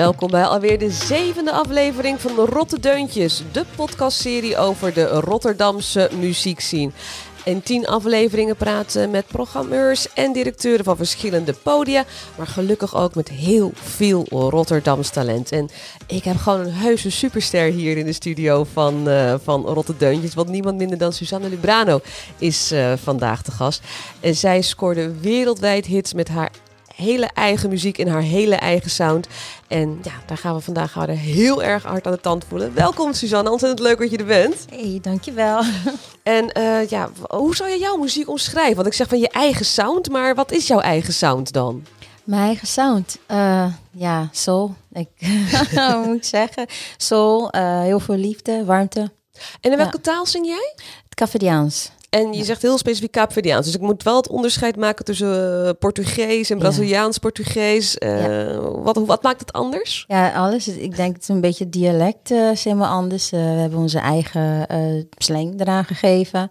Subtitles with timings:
[0.00, 6.10] Welkom bij alweer de zevende aflevering van de Rotte Deuntjes, de podcastserie over de Rotterdamse
[6.20, 6.90] muziekscene.
[7.44, 12.04] In tien afleveringen praten met programmeurs en directeuren van verschillende podia,
[12.36, 15.52] maar gelukkig ook met heel veel Rotterdams talent.
[15.52, 15.68] En
[16.06, 20.34] ik heb gewoon een heuse superster hier in de studio van, uh, van Rotte Deuntjes,
[20.34, 22.00] want niemand minder dan Susanne Lubrano
[22.38, 23.82] is uh, vandaag de gast.
[24.20, 26.50] En zij scoorde wereldwijd hits met haar
[27.00, 29.26] hele eigen muziek in haar hele eigen sound.
[29.68, 32.74] En ja, daar gaan we vandaag er heel erg hard aan de tand voelen.
[32.74, 34.66] Welkom Suzanne, ontzettend leuk dat je er bent.
[34.70, 35.62] Hey, dankjewel.
[36.22, 38.74] En uh, ja, hoe zou je jouw muziek omschrijven?
[38.74, 41.84] Want ik zeg van je eigen sound, maar wat is jouw eigen sound dan?
[42.24, 43.18] Mijn eigen sound?
[43.28, 44.74] Uh, ja, soul.
[44.92, 45.08] Ik,
[46.04, 46.66] moet ik zeggen?
[46.96, 49.10] Soul, uh, heel veel liefde, warmte.
[49.60, 50.12] En in welke ja.
[50.12, 50.74] taal zing jij?
[51.04, 51.90] Het Cafediaans.
[52.10, 53.66] En je zegt heel specifiek Kaapverdiaans.
[53.66, 57.96] Dus ik moet wel het onderscheid maken tussen uh, Portugees en Braziliaans Portugees.
[57.98, 58.60] Uh, ja.
[58.60, 60.04] wat, wat maakt het anders?
[60.08, 60.68] Ja, alles.
[60.68, 63.30] Ik denk het is een beetje dialect uh, is helemaal anders.
[63.30, 64.66] we hebben onze eigen
[65.18, 66.50] slang eraan gegeven.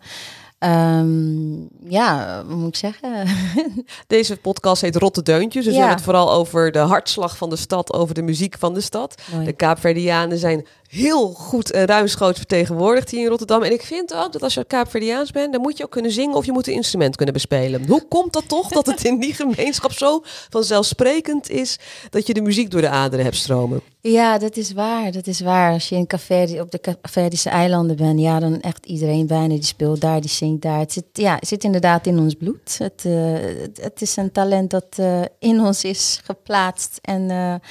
[0.60, 3.28] Um, ja, wat moet ik zeggen?
[4.08, 5.64] Deze podcast heet Rotte Deuntjes.
[5.64, 8.74] Dus we hebben het vooral over de hartslag van de stad, over de muziek van
[8.74, 9.22] de stad.
[9.32, 9.46] Mooi.
[9.46, 13.64] De Kaapverdianen zijn heel goed en ruimschoots vertegenwoordigd hier in Rotterdam.
[13.64, 16.36] En ik vind ook dat als je Kaapverdiaans bent, dan moet je ook kunnen zingen
[16.36, 17.88] of je moet een instrument kunnen bespelen.
[17.88, 21.80] Hoe komt dat toch dat het in die gemeenschap zo vanzelfsprekend is
[22.10, 23.82] dat je de muziek door de aderen hebt stromen?
[24.02, 25.12] Ja, dat is waar.
[25.12, 25.74] Dat is waar.
[25.74, 29.64] Als je in Café, op de Caverdische eilanden bent, ja, dan echt iedereen bijna die
[29.64, 30.80] speelt daar, die zingt daar.
[30.80, 32.78] Het zit, ja, zit inderdaad in ons bloed.
[32.78, 33.38] Het, uh,
[33.82, 37.62] het, is een talent dat uh, in ons is geplaatst en...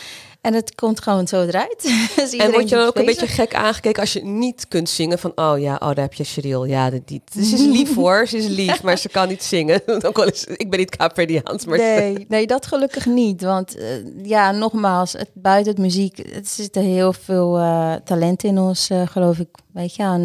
[0.49, 1.83] en het komt gewoon zo eruit.
[2.17, 5.19] dus en word je dan ook een beetje gek aangekeken als je niet kunt zingen?
[5.19, 6.65] Van, oh ja, oh, daar heb je Cheryl.
[6.65, 9.83] Ja, die, ze is lief hoor, ze is lief, maar ze kan niet zingen.
[10.07, 11.65] ook al is, ik ben niet Kaapverdiaans.
[11.65, 13.43] Maar nee, nee, dat gelukkig niet.
[13.43, 13.85] Want uh,
[14.23, 18.91] ja, nogmaals, het, buiten het muziek, het zit er heel veel uh, talent in ons,
[18.91, 19.49] uh, geloof ik.
[19.73, 20.25] Weet je, en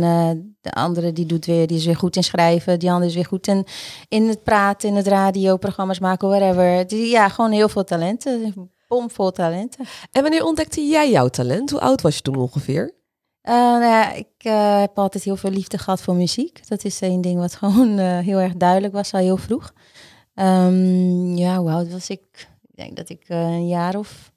[0.62, 2.79] de andere die doet weer, die is weer goed in schrijven.
[2.79, 3.66] Die andere is weer goed in,
[4.09, 6.88] in het praten, in het radio, programma's maken, whatever.
[6.88, 9.85] Die, ja, gewoon heel veel talenten bomvol talenten.
[10.11, 11.69] En wanneer ontdekte jij jouw talent?
[11.69, 12.93] Hoe oud was je toen ongeveer?
[13.43, 16.67] Uh, nou ja, ik uh, heb altijd heel veel liefde gehad voor muziek.
[16.67, 19.73] Dat is een ding wat gewoon uh, heel erg duidelijk was al heel vroeg.
[20.35, 22.47] Um, ja, hoe oud was ik?
[22.61, 24.31] Ik denk dat ik een jaar of...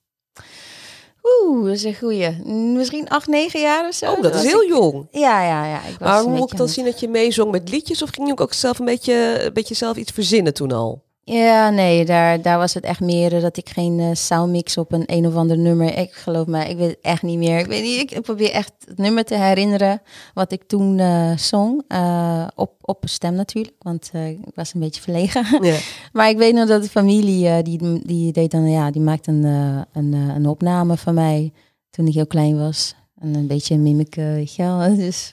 [1.22, 2.30] Oeh, dat is een goeie.
[2.76, 4.12] Misschien acht, negen jaar of zo.
[4.12, 4.68] Oh, dat is heel ik...
[4.68, 5.08] jong.
[5.10, 5.76] Ja, ja, ja.
[5.76, 8.02] Ik was maar hoe moet ik dan zien dat je meezong met liedjes?
[8.02, 11.05] Of ging je ook zelf een beetje, een beetje zelf iets verzinnen toen al?
[11.28, 15.02] Ja, nee, daar, daar was het echt meer dat ik geen uh, soundmix op een
[15.06, 15.98] een of ander nummer.
[15.98, 17.58] Ik geloof me, ik weet het echt niet meer.
[17.58, 20.02] Ik weet niet, ik probeer echt het nummer te herinneren
[20.34, 21.82] wat ik toen uh, zong.
[21.88, 25.64] Uh, op, op stem natuurlijk, want ik was een beetje verlegen.
[25.64, 25.78] Ja.
[26.12, 29.44] maar ik weet nog dat de familie, die, die deed dan, ja, die maakte een,
[29.92, 31.52] een, een opname van mij
[31.90, 32.94] toen ik heel klein was.
[33.20, 34.96] En een beetje je wel.
[34.96, 35.30] Dus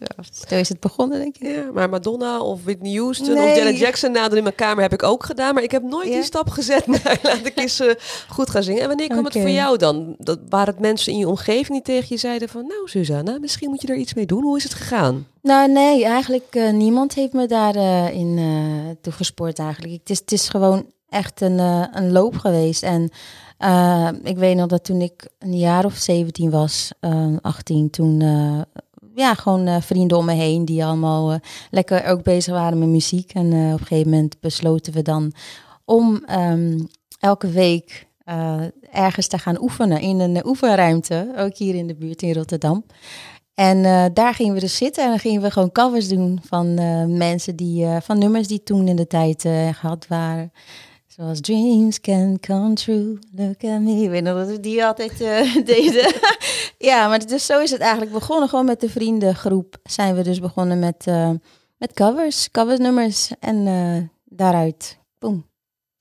[0.48, 1.48] zo is het begonnen, denk ik.
[1.56, 3.52] Ja, maar Madonna of Whitney Houston nee.
[3.52, 5.54] of Janet Jackson nader in mijn kamer heb ik ook gedaan.
[5.54, 6.14] Maar ik heb nooit ja?
[6.14, 7.92] die stap gezet naar laat ik eens uh,
[8.28, 8.82] goed gaan zingen.
[8.82, 9.32] En wanneer kwam okay.
[9.32, 10.16] het voor jou dan?
[10.18, 12.68] Dat, waren het mensen in je omgeving die tegen je zeiden van...
[12.68, 14.44] Nou, Susanna, misschien moet je er iets mee doen.
[14.44, 15.28] Hoe is het gegaan?
[15.42, 19.94] Nou, nee, eigenlijk uh, niemand heeft me daarin uh, uh, toe gespoord eigenlijk.
[19.94, 21.60] Het is, het is gewoon echt een,
[21.94, 22.84] een loop geweest.
[22.84, 23.12] En
[23.64, 28.20] uh, ik weet nog dat toen ik een jaar of 17 was, uh, 18, toen
[28.22, 28.62] uh,
[29.16, 31.40] ja, gewoon vrienden om me heen die allemaal
[31.72, 33.34] lekker ook bezig waren met muziek.
[33.34, 35.34] En op een gegeven moment besloten we dan
[35.86, 36.88] om um,
[37.20, 38.08] elke week
[38.92, 42.86] ergens te gaan oefenen in een oefenruimte, ook hier in de buurt in Rotterdam.
[43.54, 43.82] En
[44.14, 46.74] daar gingen we dus zitten en dan gingen we gewoon covers doen van
[47.18, 49.42] mensen die, van nummers die toen in de tijd
[49.72, 50.52] gehad waren.
[51.16, 54.04] Zoals dreams can come true, look at me.
[54.04, 56.14] Ik weet nog dat we die altijd uh, deden.
[56.90, 58.50] ja, maar dus zo is het eigenlijk begonnen.
[58.50, 61.30] Gewoon met de vriendengroep zijn we dus begonnen met, uh,
[61.78, 63.32] met covers, coversnummers.
[63.40, 65.46] En uh, daaruit, boom,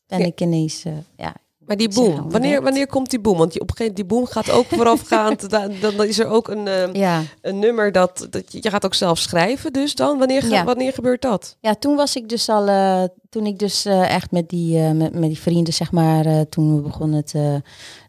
[0.07, 0.25] ben ja.
[0.25, 0.83] ik ineens,
[1.17, 1.35] ja,
[1.73, 3.39] maar die boom, wanneer, wanneer komt die boom?
[3.39, 5.51] Want die, op een gegeven moment, die boom gaat ook voorafgaand.
[5.51, 7.23] dan, dan is er ook een, uh, ja.
[7.41, 9.73] een nummer dat, dat je gaat ook zelf schrijven.
[9.73, 10.65] Dus dan, wanneer, ja.
[10.65, 11.57] wanneer gebeurt dat?
[11.61, 15.13] Ja, toen was ik dus al, uh, toen ik dus uh, echt met die, met,
[15.13, 17.63] met die vrienden, zeg maar, toen we begonnen te,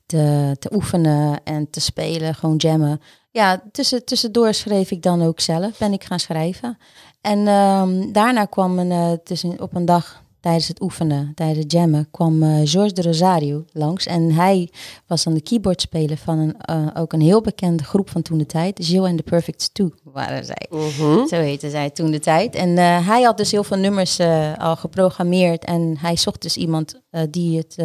[0.05, 3.01] te, te oefenen en te spelen, gewoon jammen.
[3.31, 6.77] Ja, tussen, tussendoor schreef ik dan ook zelf, ben ik gaan schrijven.
[7.21, 12.07] En um, daarna kwam een, tussen, op een dag tijdens het oefenen, tijdens het jammen,
[12.11, 14.05] kwam uh, George de Rosario langs.
[14.05, 14.69] En hij
[15.07, 18.45] was dan de keyboardspeler van een, uh, ook een heel bekende groep van toen de
[18.45, 18.87] tijd.
[18.87, 20.67] Jill and the Perfect Two waren zij.
[20.69, 21.27] Mhm.
[21.27, 22.55] Zo heette zij toen de tijd.
[22.55, 24.19] En uh, hij had dus heel veel nummers
[24.57, 25.65] al geprogrammeerd.
[25.65, 27.75] En hij zocht dus iemand die het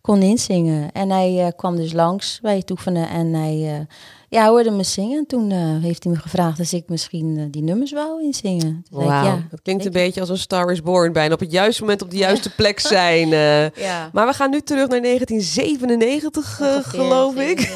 [0.00, 0.92] kon inzingen.
[0.92, 3.86] En hij kwam dus langs bij het oefenen en hij
[4.28, 5.26] ja, hij hoorde me zingen.
[5.26, 8.84] Toen uh, heeft hij me gevraagd of ik misschien uh, die nummers wou inzingen.
[8.90, 9.08] Wow.
[9.08, 11.12] ja, dat klinkt een beetje als een Star is Born.
[11.12, 13.28] Bijna op het juiste moment op de juiste plek zijn.
[13.28, 13.70] Uh.
[13.86, 14.10] ja.
[14.12, 17.58] Maar we gaan nu terug naar 1997, geloof ik.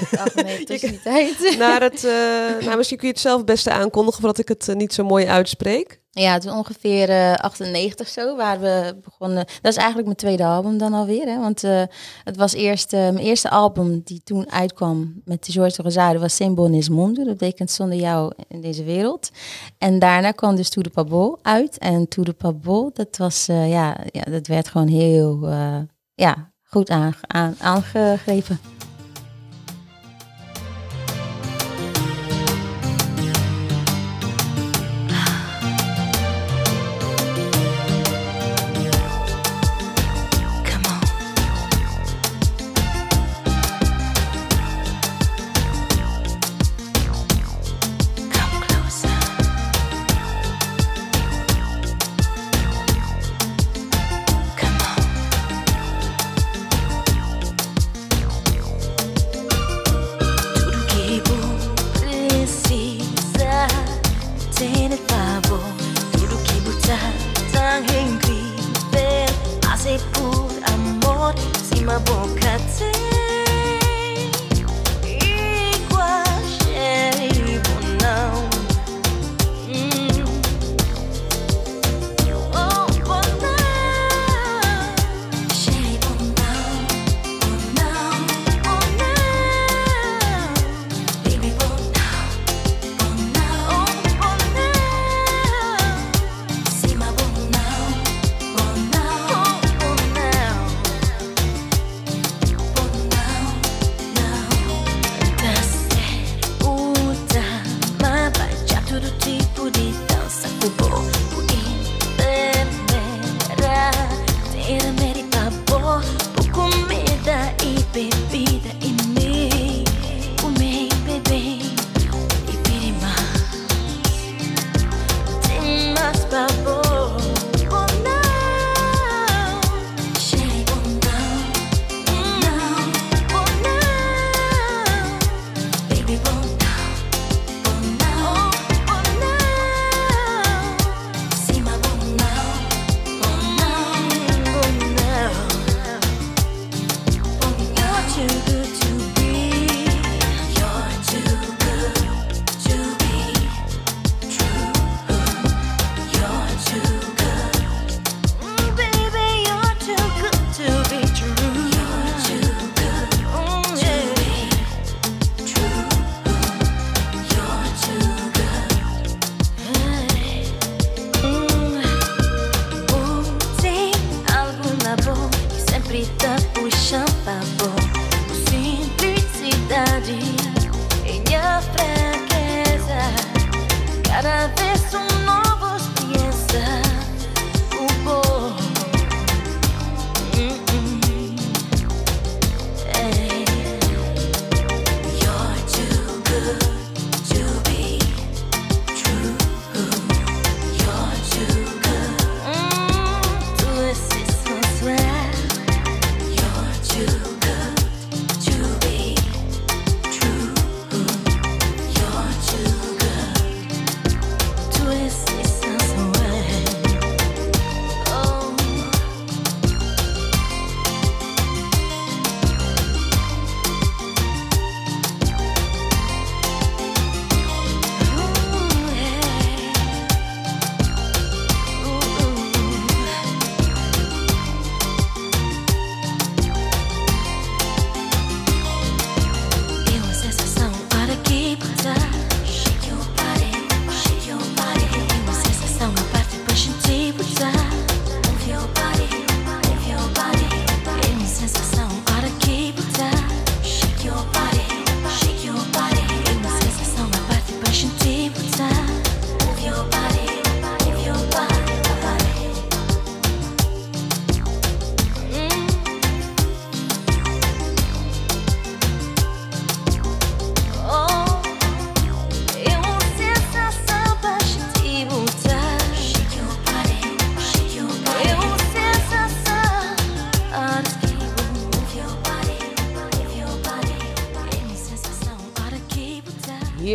[1.58, 2.02] naar het,
[2.64, 5.26] nou, misschien kun je het zelf het beste aankondigen, voordat ik het niet zo mooi
[5.26, 6.01] uitspreek.
[6.14, 9.44] Ja, het is ongeveer uh, 98 zo, waar we begonnen.
[9.61, 11.38] Dat is eigenlijk mijn tweede album dan alweer, hè?
[11.38, 11.82] Want uh,
[12.25, 16.37] het was eerst uh, mijn eerste album die toen uitkwam met de George Rosario was
[16.37, 17.25] Sin Bonis Mundo.
[17.25, 19.31] Dat betekent zonder jou in deze wereld.
[19.79, 21.79] En daarna kwam dus To the Pabol uit.
[21.79, 25.49] En To the Pabol, dat was, ja, ja, dat werd gewoon heel,
[26.15, 28.71] ja, goed aan, aan, aangegrepen.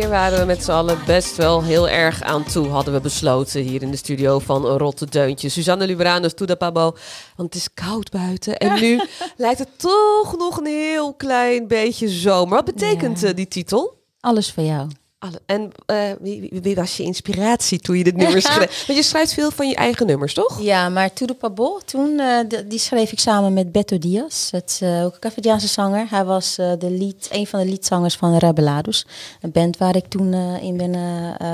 [0.08, 3.60] Hier waren we met z'n allen best wel heel erg aan toe, hadden we besloten
[3.60, 5.48] hier in de studio van Rotte Deuntje.
[5.48, 6.82] Suzanne Luberanus, Tuda Pabo,
[7.36, 8.58] want het is koud buiten.
[8.58, 9.00] En nu
[9.36, 12.54] lijkt het toch nog een heel klein beetje zomer.
[12.56, 13.28] Wat betekent Ja.
[13.28, 14.02] eh, die titel?
[14.20, 14.88] Alles voor jou.
[15.18, 18.86] Alle- En eh, wie, wie- was je inspiratie toen je dit nummer schreef?
[18.86, 20.60] Want je schrijft veel van je eigen nummers, toch?
[20.60, 24.50] Ja, maar To The Pabol, toen, eh, de- die schreef ik samen met Beto Diaz.
[24.50, 26.06] Het eh, ook een Cavadiaanse zanger.
[26.10, 29.06] Hij was de lead, een van de leadzangers van Rebelados.
[29.40, 30.94] Een band waar ik toen in ben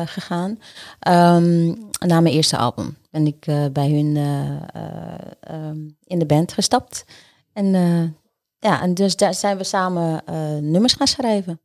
[0.08, 0.58] gegaan.
[0.98, 1.66] Ehm,
[2.06, 7.04] na mijn eerste album ben ik bij hun eh, eh, ehm, in de band gestapt.
[7.52, 7.66] En,
[8.58, 10.22] ja, en dus daar zijn we samen
[10.70, 11.60] nummers gaan schrijven.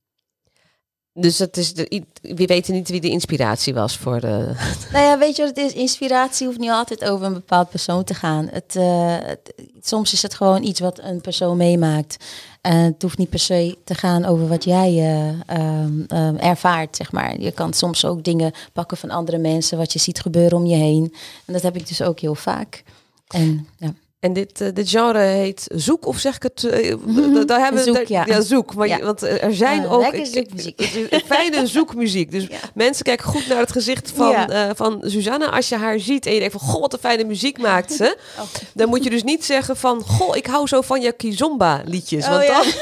[1.22, 4.56] Dus het is de, we weten niet wie de inspiratie was voor de...
[4.94, 5.74] Nou ja, weet je wat het is?
[5.74, 8.48] Inspiratie hoeft niet altijd over een bepaald persoon te gaan.
[8.52, 12.26] Het, eh, het- soms is het gewoon iets wat een persoon meemaakt.
[12.62, 16.96] En het hoeft niet per se te gaan over wat jij eh, ehm, ehm, ervaart,
[16.96, 17.40] zeg maar.
[17.40, 20.76] Je kan soms ook dingen pakken van andere mensen, wat je ziet gebeuren om je
[20.76, 21.14] heen.
[21.46, 22.84] En dat heb ik dus ook heel vaak.
[23.28, 23.94] En ja.
[24.20, 26.64] En dit, eh, dit genre heet zoek, of zeg ik het?
[26.64, 28.42] eh, d- daar hebben we Zoek, daar- ja.
[28.42, 28.76] zoek.
[28.76, 29.00] Maar Ja.
[29.00, 30.82] want eh, er zijn Eh, ook lekker zoekmuziek.
[31.26, 32.32] fijne zoekmuziek.
[32.32, 32.58] Dus Ja.
[32.74, 34.50] mensen kijken goed naar het gezicht van, Ja.
[34.50, 35.50] eh, van Suzanne.
[35.50, 38.18] Als je haar ziet en je denkt van goh, wat een fijne muziek maakt ze.
[38.74, 42.26] Dan moet je dus niet zeggen van goh, ik hou zo van je kizomba liedjes.
[42.26, 42.64] Oh, want ja.
[42.64, 42.74] dan,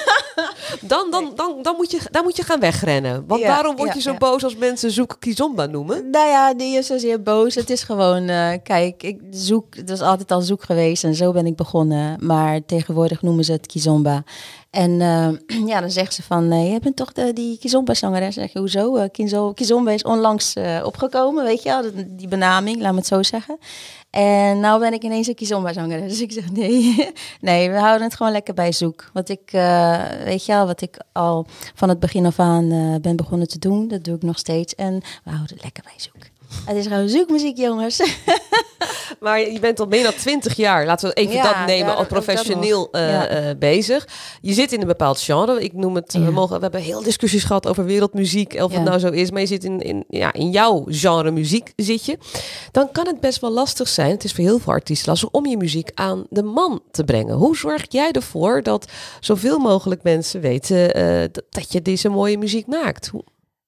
[0.82, 3.24] dan, dan, dan, dan, moet je, dan moet je gaan wegrennen.
[3.28, 4.18] Want Ja, waarom word ja, je zo ja.
[4.18, 6.10] boos als mensen zoek kizomba noemen?
[6.10, 7.56] Nou ja, die is zozeer boos.
[7.56, 11.27] Het is gewoon, eh, kijk, ik zoek, het was altijd al zoek geweest en zo
[11.32, 12.26] ben ik begonnen.
[12.26, 14.24] Maar tegenwoordig noemen ze het kizomba.
[14.70, 15.28] En eh,
[15.72, 18.34] ja, dan zegt ze van, eh, je bent toch de, die kizomba-zangeres?
[18.34, 19.08] Zeg je, hoezo?
[19.12, 20.54] Kizo- kizomba is onlangs
[20.84, 23.58] opgekomen, weet je wel, die benaming, laat me het zo zeggen.
[24.10, 26.12] En nou ben ik ineens een kizomba-zangeres.
[26.12, 29.10] Dus ik zeg, nee, nee, we houden het gewoon lekker bij zoek.
[29.14, 29.50] Wat ik,
[30.24, 33.88] weet je wel, wat ik al van het begin af aan ben begonnen te doen,
[33.88, 34.76] dat doe ik nog steeds.
[34.76, 34.94] En
[35.24, 36.37] we houden het lekker bij zoek.
[36.66, 38.00] Het is gewoon zoekmuziek, jongens.
[39.20, 41.94] Maar je bent al meer dan twintig jaar, laten we even Ja, dat nemen, ja,
[41.94, 43.28] al ook dat professioneel eh, Ja.
[43.28, 44.08] eh, bezig.
[44.42, 45.64] Je zit in een bepaald genre.
[45.64, 49.00] Ik noem het, we, mogen, we hebben heel discussies gehad over wereldmuziek, of het nou
[49.00, 49.32] zo is.
[49.32, 52.18] Maar je zit in, in, ja, in jouw genre muziek zit je.
[52.72, 55.46] Dan kan het best wel lastig zijn, het is voor heel veel artiesten lastig, om
[55.46, 57.36] je muziek aan de man te brengen.
[57.36, 58.86] Hoe zorg jij ervoor dat
[59.20, 63.08] zoveel mogelijk mensen weten eh, dat, dat je deze mooie muziek maakt?
[63.08, 63.24] Hoe-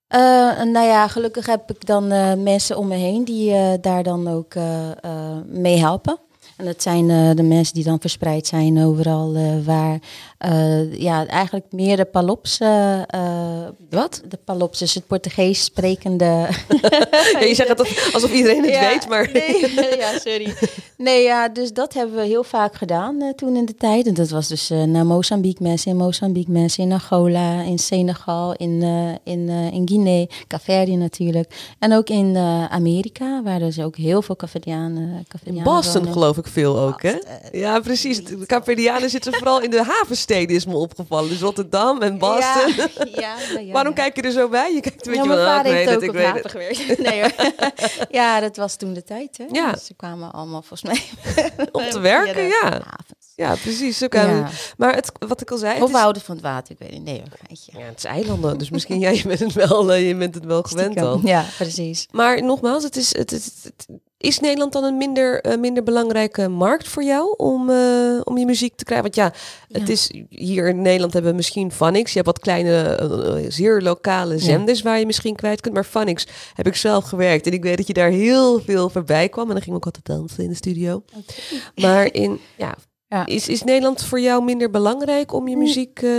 [0.09, 4.03] Eh, nou ja, gelukkig heb ik dan eh, mensen om me heen die eh, daar
[4.03, 4.55] dan ook
[5.45, 6.19] mee helpen.
[6.59, 9.99] En dat zijn eh, de mensen die dan verspreid zijn overal eh, waar,
[10.37, 12.57] eh, ja, eigenlijk meer de Palops.
[12.59, 12.99] eh,
[13.89, 14.21] Wat?
[14.29, 16.25] De Palops, dus het Portugees sprekende.
[17.33, 19.29] Ja, je zegt het alsof- iedereen het Ja, weet, maar...
[19.33, 19.59] Nee,
[20.03, 20.53] ja, sorry.
[20.97, 24.07] Nee, ja, dus dat hebben we heel vaak gedaan toen in de tijd.
[24.07, 28.81] En dat was dus naar Mozambique mensen, in Mozambique mensen, in Angola, in Senegal, in,
[29.23, 31.73] in, in Guinea, Caverdië natuurlijk.
[31.79, 32.37] En ook in
[32.69, 36.13] Amerika, waar dus ook heel veel Caverianen In Boston wonen.
[36.13, 37.11] geloof ik veel ook, hè?
[37.13, 37.59] Boston.
[37.59, 38.23] Ja, precies.
[38.25, 41.29] De Caverdianen zitten vooral in de havensteden, is me opgevallen.
[41.29, 42.73] Dus Rotterdam en Boston.
[42.77, 44.01] Ja, ja, ja, ja, Waarom ja.
[44.03, 44.73] kijk je er zo bij?
[44.73, 46.97] Je kijkt een Ja, beetje mijn ah, ik vader heeft ook op haven gewerkt.
[47.09, 47.31] Nee hoor.
[48.09, 49.45] ja, dat was toen de tijd, hè?
[49.51, 49.71] Ja.
[49.71, 51.01] Dus ze kwamen allemaal volgens mij...
[51.71, 52.81] Om te werken, ja.
[53.35, 53.99] Ja, precies.
[54.09, 54.49] Ja.
[54.77, 57.03] Maar het, wat ik al zei, Of is, houden van het water, ik weet niet.
[57.03, 57.71] Nee hoor, geitje.
[57.79, 60.45] ja, het is eilanden, dus misschien ja, je bent het wel, eh, je bent het
[60.45, 61.11] wel gewend Stiekem.
[61.11, 61.19] al.
[61.23, 62.07] Ja, precies.
[62.11, 63.87] Maar nogmaals, het is, het, het, het-
[64.21, 68.45] is Nederland dan een minder, eh, minder belangrijke markt voor jou om, eh, om je
[68.45, 69.11] muziek te krijgen?
[69.11, 69.33] Want ja,
[69.79, 72.09] het is hier in Nederland hebben we misschien Phonics.
[72.13, 75.73] Je hebt wat kleine, eh, zeer lokale zenders waar je misschien kwijt kunt.
[75.73, 79.29] Maar Phonics heb ik zelf gewerkt en ik weet dat je daar heel veel voorbij
[79.29, 79.47] kwam.
[79.47, 81.03] En dan ging ik ook altijd dansen in de studio.
[81.75, 82.75] Maar in, ja,
[83.09, 83.25] Ja.
[83.25, 86.01] Is, is Nederland voor jou minder belangrijk om je muziek...
[86.01, 86.09] eh,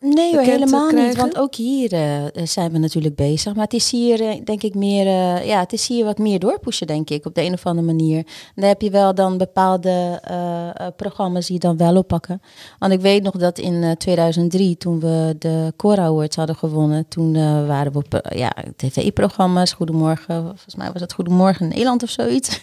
[0.00, 1.16] Nee hoor, helemaal niet.
[1.16, 3.54] Want ook hier eh, zijn we natuurlijk bezig.
[3.54, 6.38] Maar het is hier eh, denk ik meer, eh, ja, het is hier wat meer
[6.38, 8.16] doorpushen denk ik op de een of andere manier.
[8.18, 8.24] En
[8.54, 12.40] daar heb je wel dan bepaalde eh, eh, programma's die dan wel oppakken.
[12.78, 17.08] Want ik weet nog dat in eh, 2003 toen we de Cora Awards hadden gewonnen.
[17.08, 19.72] Toen eh, waren we op eh, ja, tv-programma's.
[19.72, 22.60] Goedemorgen, volgens mij was het Goedemorgen Nederland of zoiets.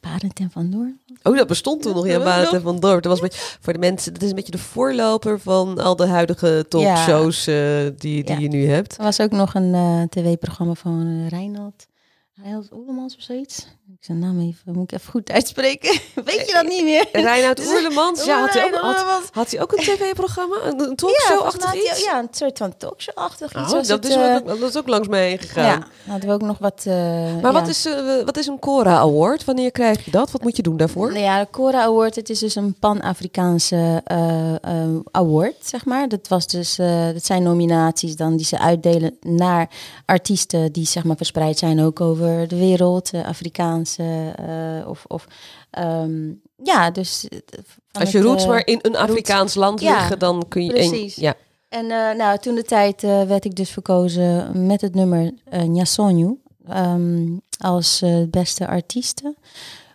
[0.00, 0.92] Parent en Van Noor.
[1.22, 3.01] Oh, dat bestond toen nog, ja, Barend en Van Dorp.
[3.02, 6.06] Dat was beetje, voor de mensen, dat is een beetje de voorloper van al de
[6.06, 7.54] huidige talkshows eh,
[7.96, 8.38] die, die Ja.
[8.38, 8.96] je nu hebt.
[8.98, 11.86] Er was ook nog een eh, tv-programma van eh, Reinhard.
[12.34, 13.66] Reinhard Oelemans of zoiets.
[13.88, 15.90] Ik zijn naam even, moet ik even goed uitspreken.
[16.24, 17.08] Weet je dat niet meer?
[17.12, 19.28] Reinhard Oerlemans, ja, had hij ook, had, Oerlemans.
[19.32, 20.56] had hij ook een tv-programma?
[20.64, 20.96] Een een
[21.28, 22.04] Ja, mij iets?
[22.04, 23.62] Ja, een soort van talkshow-achtig iets.
[23.62, 25.64] Oh, was dat, het, is eh, ook, dat is ook langs me heen gegaan.
[25.64, 26.82] ja, hadden we ook nog wat...
[26.86, 27.52] eh, Maar ja.
[27.52, 29.44] wat, is, eh, wat is een Cora Award?
[29.44, 30.30] Wanneer krijg je dat?
[30.30, 31.08] Wat moet je doen daarvoor?
[31.08, 36.08] Nou ja, de Cora Award, het is dus een Pan-Afrikaanse eh, eh, award, zeg maar.
[36.08, 39.68] Dat, was dus, eh, dat zijn nominaties dan die ze uitdelen naar
[40.06, 45.04] artiesten die zeg maar verspreid zijn ook over de wereld, eh, Afrikaanse eh, of...
[45.06, 45.26] of
[45.70, 47.28] ehm, ja, dus...
[47.28, 47.38] eh,
[47.92, 50.70] Als je roots maar in een Afrikaans land Ja, liggen, dan kun je...
[50.72, 51.16] precies.
[51.16, 51.34] Een, ja.
[51.68, 51.86] En
[52.16, 58.02] nou, toen de tijd werd ik dus verkozen met het nummer uh, Nyasonyu ehm, als
[58.28, 59.34] beste artieste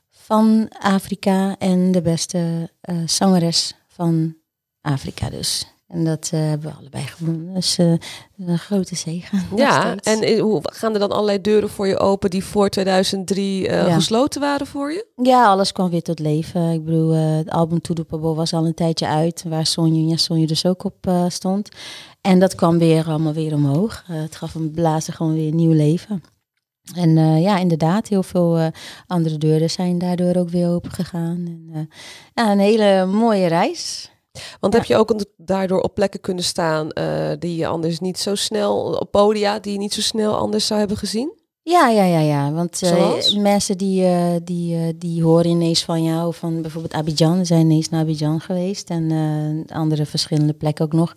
[0.10, 2.69] van Afrika en de beste
[3.05, 4.36] zangeres van
[4.81, 5.76] Afrika dus.
[5.88, 7.53] En dat eh, hebben we allebei gewonnen.
[7.53, 7.91] Dus eh,
[8.38, 9.41] een grote zegen.
[9.56, 10.08] Ja, steeds.
[10.08, 13.88] en eh, hoe gaan er dan allerlei deuren voor je open die voor 2003 eh,
[13.88, 13.94] Ja.
[13.94, 15.06] gesloten waren voor je?
[15.15, 16.72] Ja, alles kwam weer tot leven.
[16.72, 20.17] Ik bedoel, het album To The Pabo was al een tijdje uit, waar Sonju ja,
[20.17, 21.70] Sonju dus ook op stond.
[22.22, 24.03] En dat kwam weer allemaal weer omhoog.
[24.08, 26.24] Het gaf een blazen gewoon weer nieuw leven.
[26.96, 28.72] En ja, inderdaad, heel veel
[29.08, 31.46] andere deuren zijn daardoor ook weer open gegaan.
[31.74, 31.89] En,
[32.34, 34.12] ja, een hele mooie reis.
[34.60, 34.79] Want Ja.
[34.79, 38.98] heb je ook daardoor op plekken kunnen staan eh, die je anders niet zo snel,
[39.00, 41.32] op podia, die je niet zo snel anders zou hebben gezien?
[41.63, 42.51] Ja, ja, ja, ja.
[42.51, 47.46] Want eh, mensen die, eh, die, die horen ineens van jou, van bijvoorbeeld Abidjan.
[47.46, 51.13] Zijn ineens naar Abidjan geweest en andere verschillende plekken ook nog.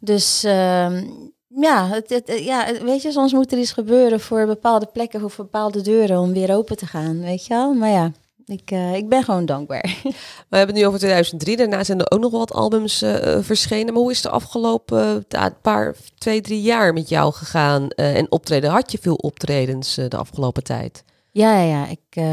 [0.00, 1.04] Dus ehm,
[1.48, 5.44] ja, het, ja, weet je, soms moet er iets gebeuren voor bepaalde plekken of voor
[5.44, 7.72] bepaalde deuren om weer open te gaan, weet je wel.
[7.74, 8.12] Maar ja,
[8.48, 10.00] ik, eh, ik ben gewoon dankbaar.
[10.48, 11.56] We hebben het nu over 2003.
[11.56, 13.92] Daarna zijn er ook nog wat albums eh, eh, verschenen.
[13.92, 15.26] Maar hoe is de afgelopen
[15.62, 17.88] paar, twee, drie jaar met jou gegaan?
[17.88, 18.70] en optreden?
[18.70, 21.04] Had je veel optredens de afgelopen tijd?
[21.38, 21.86] Ja, ja.
[21.86, 22.24] Ik, eh,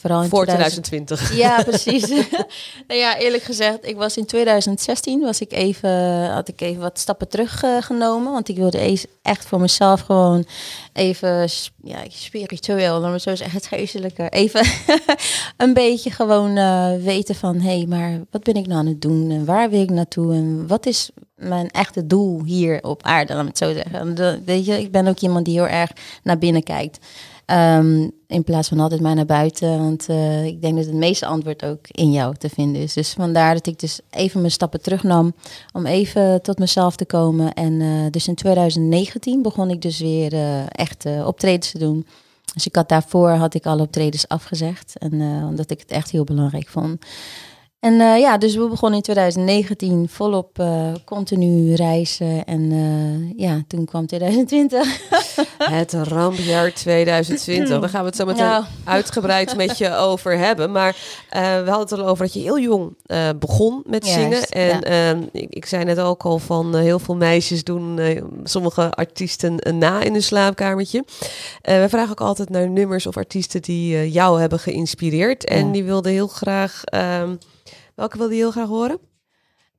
[0.00, 1.32] vooral in Voor 2000 2020.
[1.44, 2.08] Ja, precies.
[2.88, 6.98] nou ja, eerlijk gezegd, ik was in 2016 was ik even, had ik even wat
[6.98, 7.82] stappen teruggenomen.
[7.82, 10.44] genomen want ik wilde eens echt voor mezelf gewoon
[10.92, 11.48] even
[11.82, 14.28] ja, spiritueel, dan maar zo zeggen, het geestelijke.
[14.28, 14.66] Even
[15.56, 19.00] een beetje gewoon eh, weten van, hé, hey, maar wat ben ik nou aan het
[19.02, 19.30] doen?
[19.30, 20.34] En waar wil ik naartoe?
[20.34, 23.98] En wat is mijn echte doel hier op aarde, laat me het zo zeggen.
[24.00, 25.90] En de- weet je, ik ben ook iemand die heel erg
[26.22, 26.98] naar binnen kijkt.
[27.46, 29.78] Ehm, in plaats van altijd maar naar buiten.
[29.78, 32.92] Want eh, ik denk dat het meeste antwoord ook in jou te vinden is.
[32.92, 35.34] Dus vandaar dat ik dus even mijn stappen terugnam.
[35.72, 37.52] Om even tot mezelf te komen.
[37.52, 42.06] En eh, dus in 2019 begon ik dus weer eh, echt optredens te doen.
[42.54, 44.98] Dus ik had daarvoor had ik alle optredens afgezegd.
[44.98, 45.12] En
[45.48, 47.04] omdat ik het echt heel belangrijk vond.
[47.80, 50.64] En ja, dus we begonnen in 2019 volop
[51.04, 52.44] continu reizen.
[52.44, 52.70] En
[53.36, 55.00] ja, toen kwam 2020.
[55.58, 57.80] Het rampjaar 2020.
[57.80, 58.64] Daar gaan we het zo meteen Nou.
[58.84, 60.72] uitgebreid met je over hebben.
[60.72, 60.96] Maar
[61.28, 64.42] eh, we hadden het al over dat je heel jong eh, begon met Juist, zingen.
[64.48, 64.80] En ja.
[65.10, 68.00] ehm, ik, ik zei net ook al van eh, heel veel meisjes doen
[68.44, 71.04] sommige artiesten na in hun slaapkamertje.
[71.62, 75.44] We vragen ook altijd naar nummers of artiesten die jou hebben geïnspireerd.
[75.44, 75.72] En Ja.
[75.72, 76.82] die wilde heel graag...
[76.84, 77.34] ehm,
[77.94, 78.98] welke wilde je heel graag horen?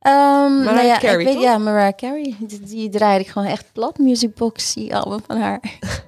[0.01, 2.35] Nou ja, Carey, ik weet, ja, Mariah Carey.
[2.39, 3.97] Die, die draaide ik gewoon echt plat.
[3.97, 5.61] Music Box, die album van haar.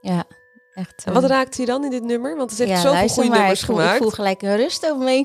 [0.00, 0.24] ja,
[0.74, 1.04] echt.
[1.04, 2.36] En wat eh, raakte je dan in dit nummer?
[2.36, 3.96] Want het heeft ja, zoveel goede maar, nummers ik voel, gemaakt.
[3.96, 5.24] Ik voel gelijk een rust over me.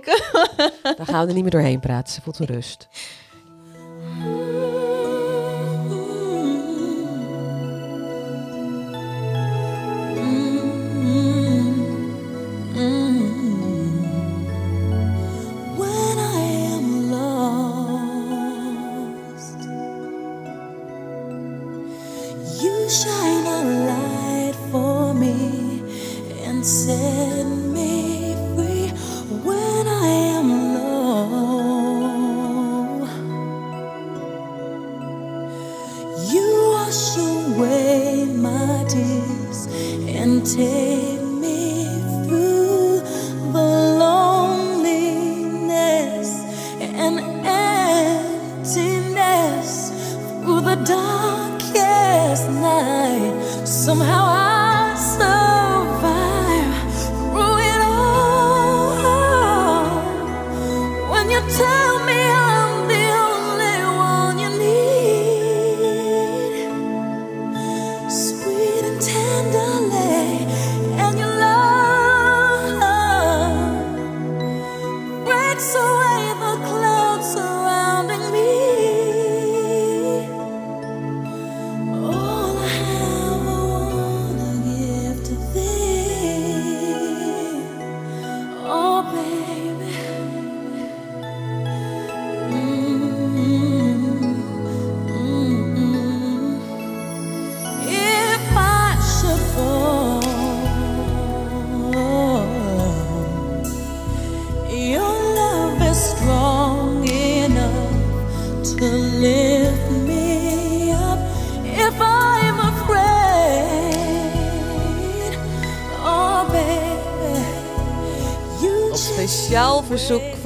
[0.97, 2.13] Daar gaan we er niet meer doorheen praten.
[2.13, 2.87] Ze voelt een rust.
[37.55, 39.67] away my tears
[40.07, 41.20] and take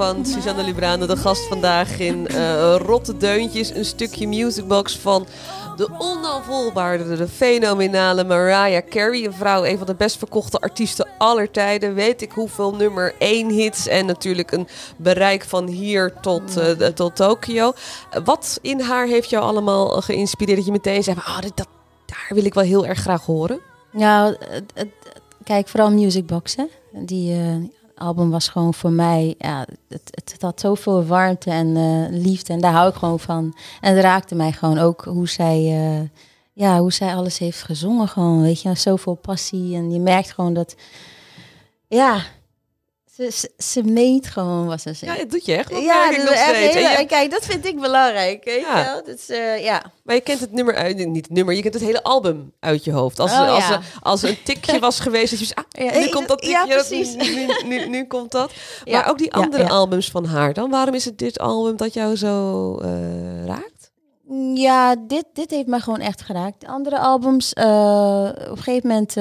[0.06, 5.26] van Suzanne Librane, de gast vandaag in eh Rotte Deuntjes, een stukje musicbox van
[5.76, 9.26] de onafvolbare, de fenomenale Mariah Carey.
[9.26, 11.94] Een vrouw, een van de best verkochte artiesten aller tijden.
[11.94, 17.16] Weet ik hoeveel nummer 1 hits en natuurlijk een bereik van hier tot, eh, tot
[17.16, 17.74] Tokio.
[18.24, 21.68] Wat in haar heeft jou allemaal geïnspireerd dat je meteen zei, dit- dat,
[22.06, 23.60] daar wil ik wel heel erg graag horen?
[23.92, 24.36] Nou,
[25.44, 26.64] kijk, vooral Musicbox, hè.
[26.92, 27.56] Die eh,
[27.96, 32.54] album was gewoon voor mij, ja, het, het, had zoveel warmte en eh, liefde.
[32.54, 33.58] En daar hou ik gewoon van.
[33.82, 36.10] En het raakte mij gewoon ook hoe zij, eh,
[36.54, 38.76] ja, hoe zij alles heeft gezongen gewoon, weet je.
[38.76, 40.76] Zoveel passie en je merkt gewoon dat,
[41.88, 42.22] ja,
[43.16, 45.18] ze, ze, ze meent gewoon wat ze Ja, zegt.
[45.20, 45.70] dat doet je echt.
[45.72, 48.78] Dat Ja, dat is echt heel- kijk, dat vind ik belangrijk, weet Ja.
[48.80, 49.04] je wel.
[49.04, 49.84] Dus, eh, ja.
[50.04, 52.84] Maar je kent het nummer uit, niet het nummer, je kent het hele album uit
[52.84, 53.20] je hoofd.
[53.20, 53.74] Als, Oh, als, ja.
[53.74, 56.64] er, als een tikje was geweest, dat je zei, ah, Ja, nu komt dat ja,
[56.64, 57.16] tikje, precies.
[57.16, 57.48] nu, nu,
[57.78, 58.52] nu, nu komt dat.
[58.84, 59.70] Ja, Maar ook die ja, andere ja.
[59.70, 63.92] albums van haar dan, waarom is het dit album dat jou zo eh, raakt?
[64.54, 66.62] Ja, dit, dit heeft me gewoon echt geraakt.
[66.62, 69.14] De andere albums, eh, op een gegeven moment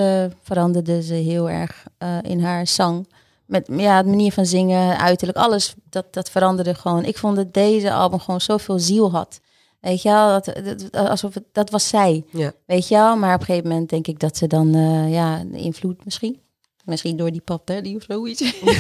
[0.43, 1.85] veranderde ze heel erg
[2.23, 3.09] in haar zang.
[3.47, 7.05] Met ja, de manier van zingen, uiterlijk, alles, dat, dat veranderde gewoon.
[7.05, 9.41] Ik vond dat deze album gewoon zoveel ziel had.
[9.81, 12.25] Weet je wel, dat, dat, alsof het, dat was zij.
[12.31, 12.53] Ja.
[12.67, 15.43] Weet je wel, maar op een gegeven moment denk ik dat ze dan, eh, ja,
[15.53, 16.41] invloed misschien.
[16.85, 18.61] Misschien door die pap, hè, die of zoiets.
[18.61, 18.75] Maar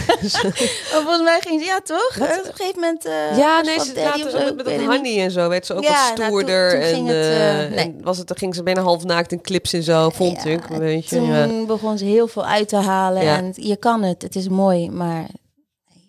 [1.04, 2.16] volgens mij ging ze, ja toch?
[2.20, 3.04] Op een gegeven moment...
[3.04, 5.74] eh, ja, nee, ze later of zo, met, met dat honey en zo werd ze
[5.74, 6.70] ook Ja, wat nou, toen- stoerder.
[6.70, 7.78] toen en, het, eh, eh, nee.
[7.78, 10.50] en was het, dan ging ze bijna half naakt in clips en zo, vond Ja,
[10.50, 10.70] ik.
[10.70, 11.64] Een beetje, Toen ja.
[11.66, 13.22] begon ze heel veel uit te halen.
[13.22, 15.26] En je kan het, het is mooi, maar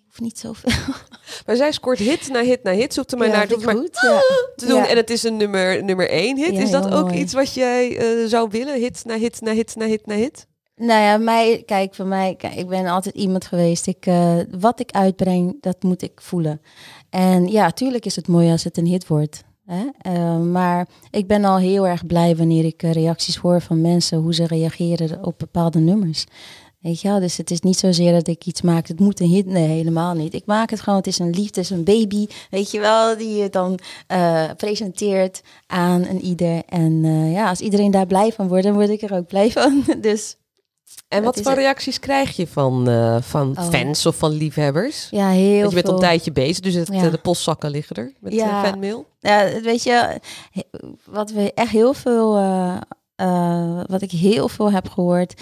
[0.05, 0.71] hoeft niet zoveel.
[1.45, 3.75] Maar zij scoort hit na hit na hit, zoekt er maar Ja, naar ik maar
[3.75, 3.99] goed.
[4.01, 4.19] Ja.
[4.55, 4.77] te doen.
[4.77, 4.87] Ja.
[4.87, 6.51] En het is een nummer, nummer één hit.
[6.57, 7.19] Is dat ook mooi.
[7.19, 8.79] iets wat jij zou willen?
[8.79, 10.47] Hit na hit na hit na hit na hit?
[10.77, 13.87] Nou ja, mij, kijk, voor mij, kijk, ik ben altijd iemand geweest.
[13.87, 16.61] Ik, eh, wat ik uitbreng, dat moet ik voelen.
[17.09, 19.43] En ja, tuurlijk is het mooi als het een hit wordt.
[19.65, 19.85] Hè?
[19.97, 24.17] Eh, maar ik ben al heel erg blij wanneer ik eh, reacties hoor van mensen,
[24.17, 26.25] hoe ze reageren op bepaalde nummers.
[26.79, 29.29] Weet je wel, dus het is niet zozeer dat ik iets maak, het moet een
[29.29, 30.33] hit, nee, helemaal niet.
[30.33, 33.17] Ik maak het gewoon, het is een liefde, het is een baby, weet je wel,
[33.17, 33.79] die je dan
[34.57, 36.63] presenteert aan een ieder.
[36.65, 39.83] En ja, als iedereen daar blij van wordt, dan word ik er ook blij van.
[40.01, 40.35] Dus
[41.07, 43.69] En wat voor reacties krijg je van, eh, van Oh.
[43.69, 45.07] fans of van liefhebbers?
[45.11, 45.93] ja, heel Want je bent al veel.
[45.93, 47.09] een tijdje bezig, dus het, Ja.
[47.09, 48.63] de postzakken liggen er met Ja.
[48.63, 49.05] eh, fanmail.
[49.19, 50.19] Ja, weet je,
[51.05, 52.77] wat we echt heel veel, eh,
[53.15, 55.41] eh, wat ik heel veel heb gehoord.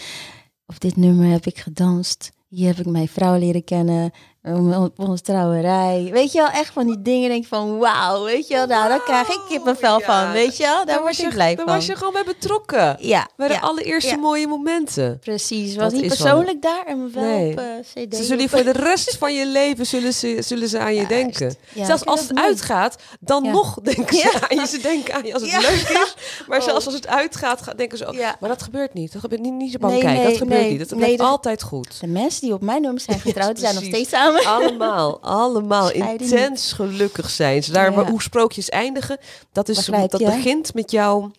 [0.65, 2.32] Op dit nummer heb ik gedanst.
[2.47, 4.12] Hier heb ik mijn vrouw leren kennen.
[4.47, 6.10] Op onze trouwerij.
[6.12, 8.23] Weet je wel, echt van die dingen denk van wauw.
[8.23, 10.06] Weet je wel, nou, daar krijg ik kippenvel ja.
[10.06, 10.32] van.
[10.32, 11.75] Weet je wel, daar word was ik je, blij daar van.
[11.75, 12.95] was je gewoon bij betrokken.
[12.99, 14.17] Ja, Bij de ja, allereerste ja.
[14.17, 15.19] mooie momenten.
[15.19, 15.73] precies.
[15.75, 17.51] Dat Was niet wel- persoonlijk daar, en wel Nee.
[17.51, 17.65] op eh,
[18.03, 18.15] cd.
[18.15, 21.56] Ze zullen voor de rest van je leven zullen ze, zullen ze aan je denken.
[21.75, 22.47] Zelfs als het mooi.
[22.47, 24.67] uitgaat, dan nog denken ze aan je.
[24.67, 26.15] Ze denken aan je als het leuk is.
[26.47, 26.63] Maar Oh.
[26.65, 28.15] zelfs als het uitgaat, ga- denken ze ook.
[28.39, 29.12] Maar dat gebeurt niet.
[29.13, 30.19] Dat gebeurt niet, niet zo bang Nee, kijken.
[30.21, 30.89] nee, dat gebeurt niet.
[30.89, 31.99] Dat blijft altijd goed.
[32.01, 34.33] De mensen die op mijn nummer zijn getrouwd, zijn nog steeds samen.
[34.58, 37.63] Allemaal, allemaal Scheiding intens gelukkig zijn.
[37.63, 37.72] ze.
[37.72, 38.06] Daar Ja.
[38.10, 39.17] hoe sprookjes eindigen,
[39.52, 40.26] dat, is, Begrijp dat je?
[40.26, 41.32] begint met jou,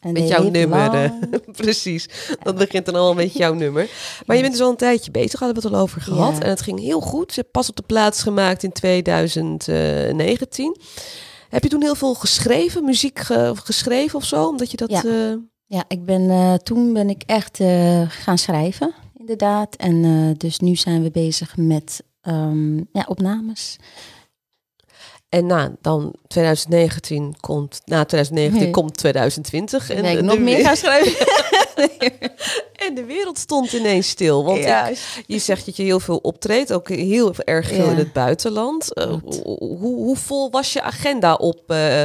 [0.00, 0.94] En met jouw nummer.
[1.04, 1.10] eh.
[1.62, 2.08] Precies,
[2.42, 3.88] dat begint dan al met jouw nummer.
[4.26, 6.36] Maar je bent dus al een tijdje bezig, hadden we het al over gehad.
[6.36, 6.42] Ja.
[6.42, 7.32] En het ging heel goed.
[7.32, 10.76] Ze pas op de plaats gemaakt in 2019.
[11.48, 14.46] Heb je toen heel veel geschreven, muziek ge- geschreven of zo?
[14.46, 14.90] Omdat je dat...
[14.90, 15.02] Ja.
[15.04, 15.32] eh,
[15.66, 19.76] Ja, ik ben, eh, toen ben ik echt eh, gaan schrijven, inderdaad.
[19.76, 23.76] En eh, dus nu zijn we bezig met ehm, ja, opnames.
[25.28, 28.70] en na dan 2019 komt, na 2019 Nee.
[28.70, 29.90] komt 2020.
[29.90, 31.26] En ik nog meer gaan schrijven.
[32.86, 34.44] En de wereld stond ineens stil.
[34.44, 34.86] Want Ja.
[34.86, 37.90] ik- je zegt dat je heel veel optreedt, ook heel erg veel Ja.
[37.90, 38.94] in het buitenland.
[38.94, 42.02] Eh, hoe, hoe vol was je agenda op eh,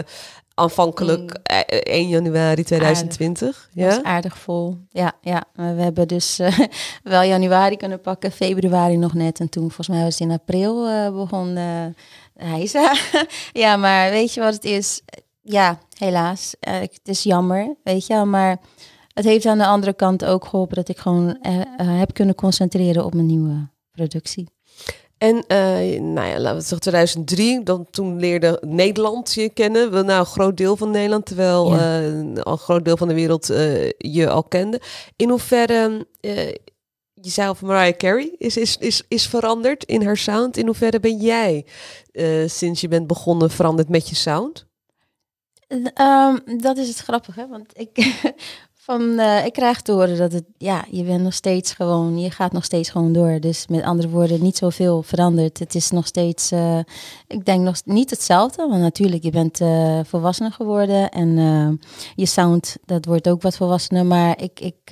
[0.54, 1.30] aanvankelijk Mm.
[1.44, 3.70] eh, 1 januari 2020?
[3.74, 3.89] Dat Ja?
[3.98, 4.78] is aardig vol.
[4.89, 5.44] Ja, ja.
[5.54, 6.60] We hebben dus eh,
[7.04, 9.39] wel januari kunnen pakken, februari nog net.
[9.39, 11.86] En toen, volgens mij was het in april, eh, begon eh
[12.34, 12.96] Heisa.
[13.63, 15.02] ja, maar weet je wat het is?
[15.42, 16.56] Ja, helaas.
[16.60, 18.26] Eh, het is jammer, weet je wel.
[18.26, 18.58] Maar
[19.13, 22.36] het heeft aan de andere kant ook geholpen dat ik gewoon eh, eh, heb kunnen
[22.36, 24.48] concentreren op mijn nieuwe productie.
[25.24, 29.92] En eh, nou ja, laten we zeggen 2003, dan, toen leerde Nederland je kennen.
[29.92, 32.02] Wel, Nou, een groot deel van Nederland, terwijl Ja.
[32.02, 34.82] eh, al een groot deel van de wereld eh, je al kende.
[35.16, 36.54] In hoeverre, eh
[37.14, 40.58] jezelf Mariah Carey is, is, is, is veranderd in haar sound.
[40.58, 41.66] In hoeverre ben jij,
[42.46, 44.66] sinds je bent begonnen, veranderd met je sound?
[45.94, 48.14] Ehm, dat is het grappige, want ik
[48.84, 52.32] van, eh, ik krijg te horen dat het, ja, je bent nog steeds gewoon, je
[52.32, 53.39] gaat nog steeds gewoon door.
[53.39, 55.60] Dus met andere woorden, niet zoveel veranderd.
[55.60, 56.80] Het is nog steeds, eh,
[57.28, 61.30] ik denk nog niet hetzelfde, want natuurlijk, je bent eh volwassener geworden en
[62.15, 64.06] je sound, dat wordt ook wat volwassener.
[64.06, 64.91] Maar ik, ik,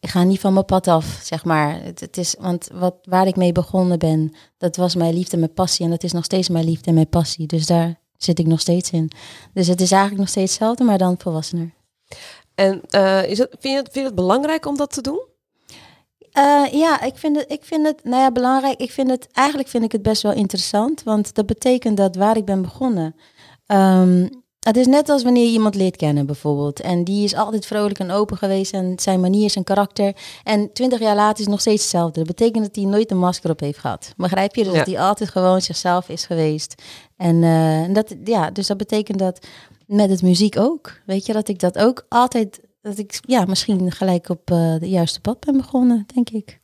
[0.00, 1.82] ik ga niet van mijn pad af, zeg maar.
[1.82, 5.38] Het, het is, want wat, waar ik mee begonnen ben, dat was mijn liefde en
[5.38, 5.84] mijn passie.
[5.84, 7.46] En dat is nog steeds mijn liefde en mijn passie.
[7.46, 9.10] Dus daar zit ik nog steeds in.
[9.52, 11.76] Dus het is eigenlijk nog steeds hetzelfde, maar dan volwassener.
[12.58, 15.20] En eh, is het, vind, je het, vind je het belangrijk om dat te doen?
[16.32, 18.80] Eh, ja, ik vind, het, ik vind het, nou ja, belangrijk.
[18.80, 22.36] Ik vind het, eigenlijk vind ik het best wel interessant, want dat betekent dat waar
[22.36, 23.14] ik ben begonnen.
[23.66, 26.80] ehm, het is net als wanneer je iemand leert kennen, bijvoorbeeld.
[26.80, 30.16] En die is altijd vrolijk en open geweest en zijn manier, zijn karakter.
[30.44, 32.18] En twintig jaar later is het nog steeds hetzelfde.
[32.18, 34.12] Dat betekent dat hij nooit een masker op heeft gehad.
[34.16, 34.62] Begrijp je?
[34.64, 34.78] Dus Ja.
[34.78, 36.82] dat hij altijd gewoon zichzelf is geweest.
[37.16, 39.46] En eh, dat, ja, dus dat betekent dat
[39.88, 41.00] met het muziek ook.
[41.06, 44.88] Weet je, dat ik dat ook altijd, dat ik ja, misschien gelijk op eh, de
[44.88, 46.57] juiste pad ben begonnen, denk ik.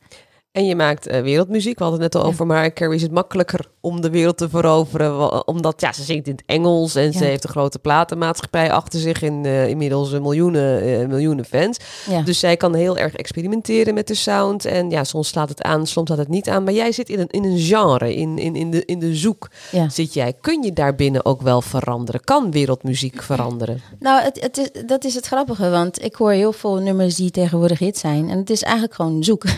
[0.55, 2.33] En je maakt eh, wereldmuziek, we hadden het net al Ja.
[2.33, 6.27] over, maar Carrie is het makkelijker om de wereld te veroveren, omdat ja, ze zingt
[6.27, 10.21] in het Engels en ze heeft een grote platenmaatschappij achter zich in eh, inmiddels een
[10.21, 11.77] miljoenen, eh, miljoenen fans.
[12.09, 12.21] Ja.
[12.21, 15.87] Dus zij kan heel erg experimenteren met de sound en ja, soms slaat het aan,
[15.87, 18.55] soms slaat het niet aan, maar jij zit in een, in een genre, in, in,
[18.55, 19.49] in, de, in de zoek
[19.87, 20.33] zit jij.
[20.41, 22.21] Kun je daarbinnen ook wel veranderen?
[22.23, 23.81] Kan wereldmuziek veranderen?
[23.99, 27.31] Nou, het, het is, dat is het grappige, want ik hoor heel veel nummers die
[27.31, 28.29] tegenwoordig hit zijn.
[28.29, 29.43] En het is eigenlijk gewoon zoek.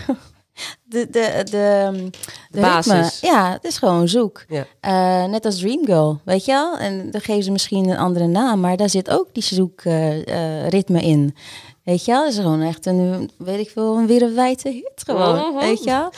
[0.84, 2.10] De, de, de,
[2.50, 2.94] de, basis.
[2.94, 4.46] ritme, ja, het is gewoon zoek.
[4.48, 4.66] Ja.
[4.80, 6.78] Eh, net als Dream Girl, weet je wel?
[6.78, 11.02] En dan geven ze misschien een andere naam, maar daar zit ook die zoekritme ritme
[11.02, 11.36] in.
[11.84, 12.24] Weet je wel?
[12.24, 15.60] Het is gewoon echt een, weet ik veel, een wereldwijde hit gewoon, Mhm.
[15.60, 16.10] weet je wel?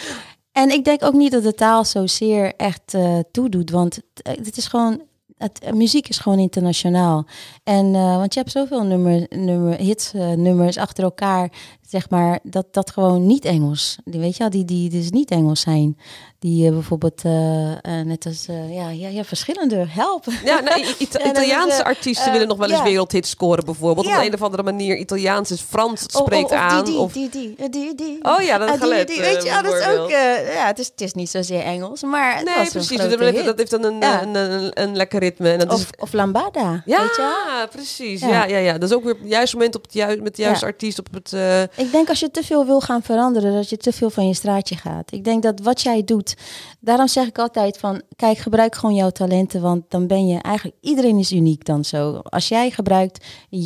[0.51, 4.67] En ik denk ook niet dat de taal zozeer echt eh toedoet, want het, is
[4.67, 5.01] gewoon,
[5.37, 7.25] het, eh, muziek is gewoon internationaal.
[7.63, 11.51] En, eh, want je hebt zoveel nummer, nummer, hits, eh, nummers achter elkaar,
[11.89, 15.31] zeg maar, dat, dat gewoon niet Engels, die, weet je wel, die, die dus niet
[15.31, 15.97] Engels zijn.
[16.39, 20.25] Die eh, bijvoorbeeld, eh, eh, net als, ja, ja, ja, verschillende, help.
[20.43, 23.65] Ja, nou, I- Ita- Ja, dat is, Italiaanse artiesten willen nog wel eens wereldhits scoren
[23.65, 24.05] bijvoorbeeld.
[24.07, 26.83] Op een, of andere manier Italiaans is Frans Of- spreekt of, of aan.
[26.83, 28.17] Die, die, of, die, die, die, die.
[28.21, 30.65] Oh ja, dat Ah, die, gelet, die, eh, Weet je, ja, dat is ook, ja,
[30.67, 32.97] het is, het is niet zozeer Engels, maar het nee, was precies.
[32.97, 33.45] Dat heeft, hit.
[33.45, 34.21] dat heeft dan een, Ja.
[34.21, 35.49] een, een, een lekker ritme.
[35.51, 38.19] En dat is, Of, of Lambada, ja, weet je precies.
[38.21, 38.27] Ja.
[38.27, 38.45] Ja.
[38.45, 40.65] Ja, ja, Dat is ook weer het juiste moment op het juiste, met de juiste
[40.65, 40.99] artiest.
[40.99, 41.33] Op het,
[41.79, 44.33] Ik denk als je te veel wil gaan veranderen, dat je te veel van je
[44.33, 45.11] straatje gaat.
[45.11, 46.35] Ik denk dat wat jij doet,
[46.79, 50.77] daarom zeg ik altijd van, kijk, gebruik gewoon jouw talenten, want dan ben je eigenlijk,
[50.81, 52.19] iedereen is uniek dan zo.
[52.23, 53.25] Als jij gebruikt,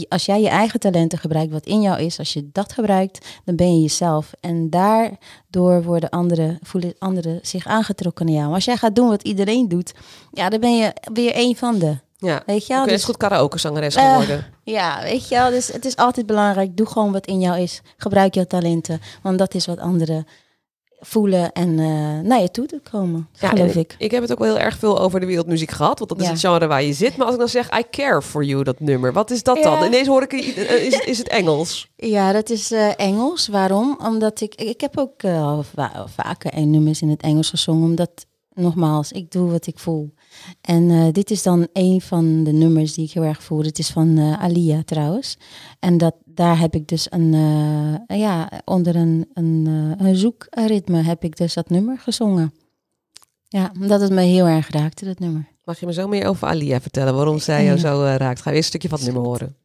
[0.10, 3.56] als jij je eigen talenten gebruikt, wat in jou is, als je dat gebruikt, dan
[3.56, 4.32] ben je jezelf.
[4.40, 8.46] En daardoor worden anderen, voelen anderen zich aangetrokken naar jou.
[8.46, 9.94] Maar als jij gaat doen wat iedereen doet,
[10.32, 11.98] ja, dan ben je weer een van de.
[12.24, 12.44] Ja.
[12.46, 12.84] Weet je wel?
[12.84, 14.46] Dus- eens goed karaoke-zangeres Eh, geworden.
[14.64, 16.78] Ja, weet je wel, dus het is altijd belangrijk.
[16.78, 17.82] Doe gewoon wat in jou is.
[17.98, 20.26] Gebruik jouw talenten, want dat is wat anderen
[21.00, 23.96] voelen en eh, naar je toe te komen, Ja, geloof ik.
[23.98, 26.26] Ik heb het ook wel heel erg veel over de wereldmuziek gehad, want dat is
[26.26, 26.32] Ja.
[26.32, 27.16] het genre waar je zit.
[27.18, 29.80] Maar als ik dan zeg I care for you, dat nummer, wat is dat dan?
[29.80, 29.86] Ja.
[29.86, 31.90] Ineens hoor ik, eh, is, is het Engels?
[31.96, 33.48] Ja, dat is Engels.
[33.48, 33.98] Waarom?
[34.04, 35.22] Omdat ik, ik heb ook
[35.74, 40.14] va- vaker nummers in het Engels gezongen, omdat, nogmaals, ik doe wat ik voel.
[40.62, 43.64] En eh, dit is dan een van de nummers die ik heel erg voel.
[43.64, 45.38] Het is van eh, Alia trouwens.
[45.80, 47.34] En dat, daar heb ik dus een,
[48.08, 49.66] eh, ja, onder een, een,
[49.98, 52.54] een zoekritme heb ik dus dat nummer gezongen.
[53.48, 55.48] Ja, omdat het me heel erg raakte, dat nummer.
[55.64, 58.42] Mag je me zo meer over Alia vertellen, waarom zij jou zo raakt?
[58.42, 59.56] Ga je eerst een stukje van het nummer horen.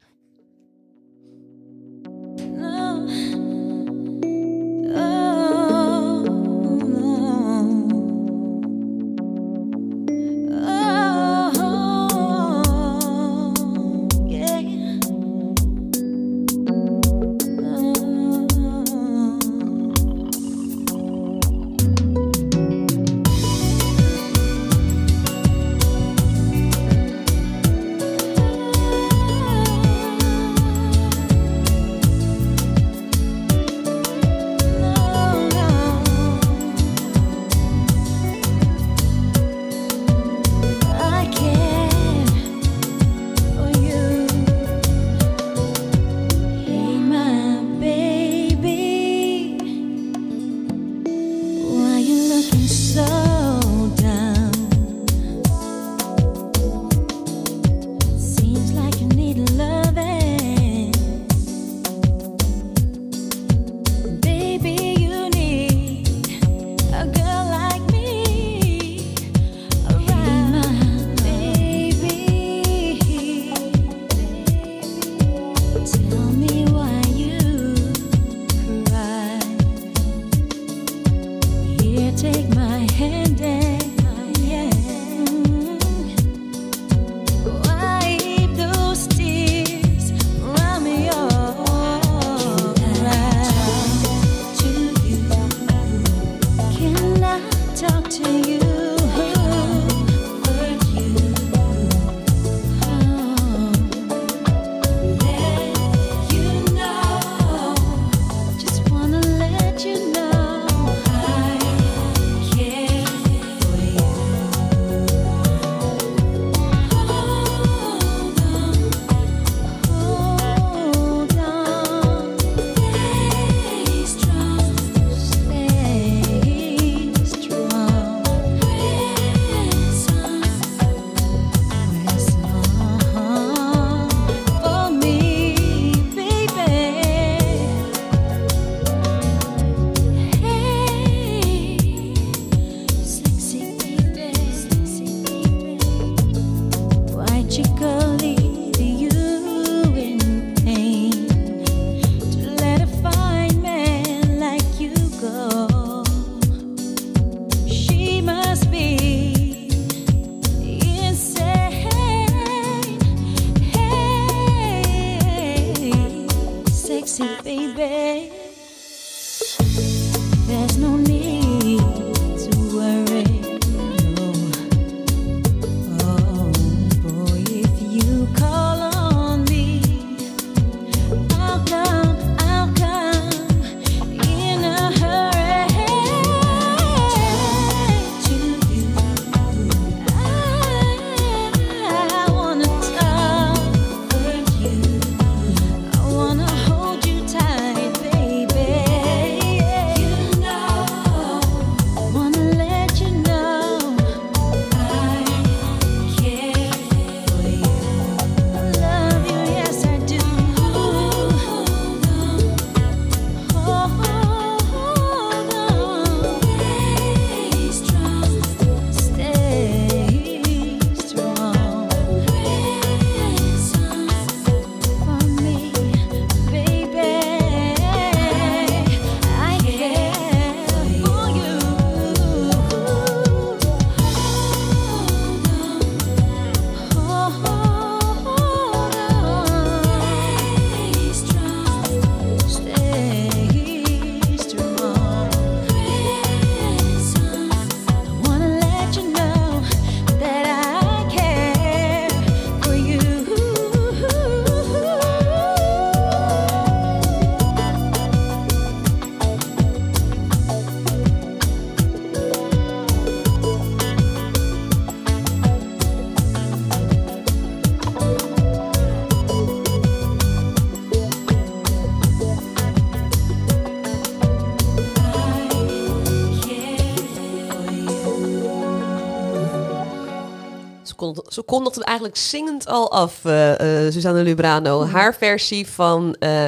[280.99, 284.85] Kon, ze kondigde eigenlijk zingend al af, eh eh, Susanne Lubrano.
[284.85, 286.45] Haar versie van eh,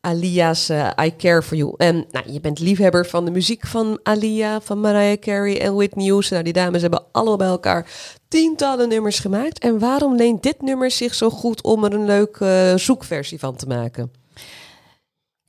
[0.00, 0.68] Alia's
[1.04, 1.74] I Care For You.
[1.76, 6.06] En nou, je bent liefhebber van de muziek van Alia, van Mariah Carey en Whitney
[6.06, 6.32] Houston.
[6.32, 7.86] Nou, die dames hebben allemaal bij elkaar
[8.28, 9.58] tientallen nummers gemaakt.
[9.58, 13.66] En waarom leent dit nummer zich zo goed om er een leuke zoekversie van te
[13.66, 14.19] maken?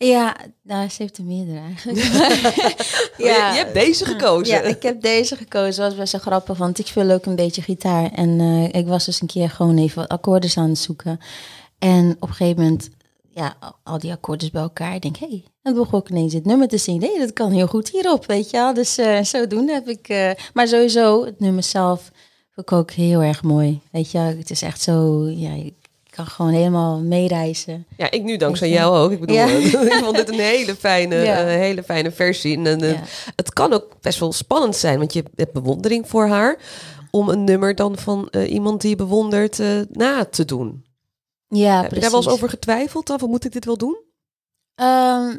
[0.07, 1.97] Ja, nou, ze heeft er meerdere eigenlijk.
[1.99, 2.13] Oh,
[3.17, 4.53] je, je hebt deze gekozen.
[4.55, 5.81] Ja, ik heb deze gekozen.
[5.81, 8.11] Dat was best wel grappig, want ik speel ook een beetje gitaar.
[8.11, 11.19] En eh, ik was dus een keer gewoon even wat akkoorden aan het zoeken.
[11.79, 12.89] En op een gegeven moment,
[13.29, 14.95] ja, al- die akkoorden bij elkaar.
[14.95, 16.99] Ik denk, hé, hey, dan begon ik ineens dit nummer te zien.
[16.99, 18.73] Nee, dat kan heel goed hierop, weet je wel.
[18.73, 20.07] Dus eh zodoende heb ik...
[20.09, 22.01] eh, maar sowieso, het nummer zelf
[22.53, 23.81] vond ik ook heel erg mooi.
[23.91, 24.27] Weet je, wel.
[24.37, 25.25] het is echt zo...
[25.29, 25.53] Ja,
[26.11, 27.85] ik kan gewoon helemaal meereizen.
[27.97, 28.73] Ja, ik nu dankzij je?
[28.73, 29.11] jou ook.
[29.11, 29.45] Ik bedoel, Ja.
[29.85, 31.37] ik vond dit een hele fijne, Ja.
[31.39, 32.57] eh, hele fijne versie.
[32.65, 33.01] En, eh, Ja.
[33.35, 36.57] Het kan ook best wel spannend zijn, want je hebt bewondering voor haar.
[37.11, 39.59] Om een nummer dan van eh, iemand die je bewondert
[39.91, 40.85] na te doen.
[41.47, 43.09] Ja, Heb je daar wel eens over getwijfeld?
[43.09, 43.97] Of moet ik dit wel doen?
[44.75, 45.37] Ehm,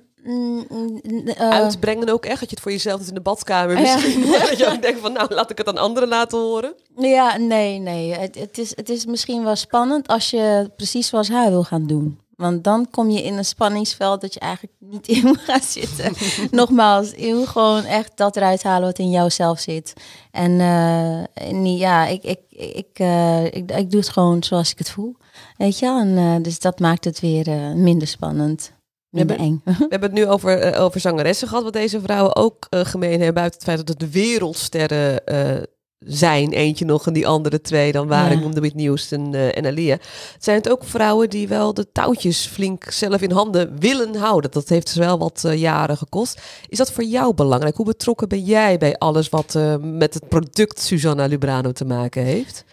[1.37, 2.41] Uitbrengen ook echt?
[2.41, 3.95] Dat je het voor jezelf doet in de badkamer Ja.
[3.95, 4.31] misschien.
[4.49, 6.75] dat je ook denkt van, nou, laat ik het aan anderen laten horen.
[6.97, 8.13] Ja, nee, nee.
[8.13, 11.87] Het, het, is, het is misschien wel spannend als je precies zoals haar wil gaan
[11.87, 12.21] doen.
[12.37, 16.13] Want dan kom je in een spanningsveld dat je eigenlijk niet in moet gaan zitten.
[16.51, 19.93] Nogmaals, je moet gewoon echt dat eruit halen wat in jouzelf zit.
[20.31, 24.71] En, eh, en niet- ja, ik, ik, ik, eh, ik, ik doe het gewoon zoals
[24.71, 25.17] ik het voel.
[25.57, 25.99] Weet je wel?
[26.01, 28.73] En, eh, dus dat maakt het weer eh, minder spannend.
[29.13, 29.75] Minder hebben- eng.
[29.79, 33.11] We hebben het nu over, eh, over zangeressen gehad, wat deze vrouwen ook eh, gemeen
[33.11, 33.35] hebben.
[33.35, 35.63] Buiten het feit dat het de wereldsterren eh,
[35.99, 36.53] zijn.
[36.53, 38.31] Eentje nog en die andere twee dan waren.
[38.31, 38.37] Ja.
[38.37, 39.99] Ik noemde Houston eh, en Alia.
[40.39, 44.51] Zijn het ook vrouwen die wel de touwtjes flink zelf in handen willen houden?
[44.51, 46.41] Dat heeft dus wel wat jaren gekost.
[46.69, 47.77] Is dat voor jou belangrijk?
[47.77, 52.65] Hoe betrokken ben jij bij alles wat met het product Susanna Lubrano te maken heeft?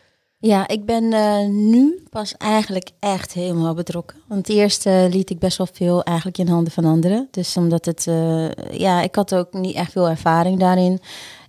[0.41, 4.17] Ja, ik ben eh, nu pas eigenlijk echt helemaal betrokken.
[4.27, 7.27] Want eerst eh, liet ik best wel veel eigenlijk in handen van anderen.
[7.31, 10.99] Dus omdat het, eh, ja, ik had ook niet echt veel ervaring daarin.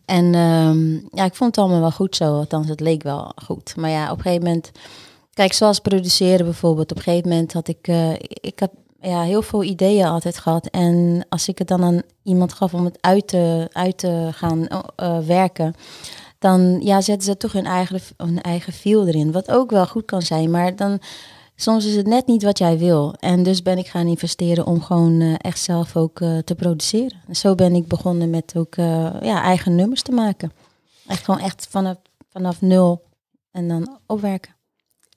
[0.04, 2.24] En ehm, ja, ik vond het allemaal wel goed zo.
[2.24, 3.76] Althans, het leek wel goed.
[3.76, 4.70] Maar ja, op een gegeven moment,
[5.34, 6.90] kijk, zoals produceren bijvoorbeeld.
[6.90, 7.88] Op een gegeven moment had ik,
[8.40, 10.66] ik heb ja, heel veel ideeën altijd gehad.
[10.66, 14.66] En als ik het dan aan iemand gaf om het uit te, uit te gaan
[15.26, 15.74] werken
[16.40, 19.32] dan ja, zetten ze toch hun eigen, hun eigen feel erin.
[19.32, 21.00] Wat ook wel goed kan zijn, maar dan
[21.56, 23.14] soms is het net niet wat jij wil.
[23.18, 27.20] En dus ben ik gaan investeren om gewoon eh, echt zelf ook eh, te produceren.
[27.26, 30.52] En zo ben ik begonnen met ook eh, ja, eigen nummers te maken.
[31.06, 31.96] Echt gewoon echt vanaf,
[32.30, 33.02] vanaf nul
[33.50, 34.59] en dan opwerken.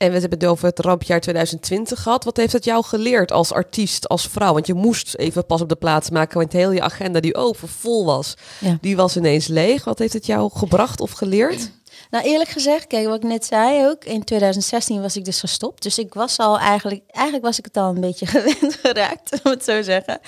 [0.03, 2.23] En we hebben het over het rampjaar 2020 gehad.
[2.23, 4.53] Wat heeft het jou geleerd als artiest, als vrouw?
[4.53, 8.05] Want je moest even pas op de plaats maken, want heel je agenda die overvol
[8.05, 8.77] was, Ja.
[8.81, 9.83] die was ineens leeg.
[9.83, 11.71] Wat heeft het jou gebracht of geleerd?
[12.13, 15.83] Nou, eerlijk gezegd, kijk, wat ik net zei ook, in 2016 was ik dus gestopt.
[15.83, 19.51] Dus ik was al eigenlijk, eigenlijk was ik het al een beetje gewend geraakt, om
[19.51, 20.19] het zo zeggen.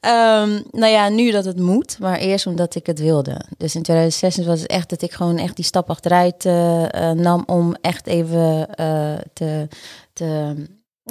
[0.00, 3.40] Ehm, nou ja, nu dat het moet, maar eerst omdat ik het wilde.
[3.56, 7.16] Dus in 2016 was het echt dat ik gewoon echt die stap achteruit eh, eh,
[7.16, 9.68] nam om echt even eh, te,
[10.12, 10.54] te,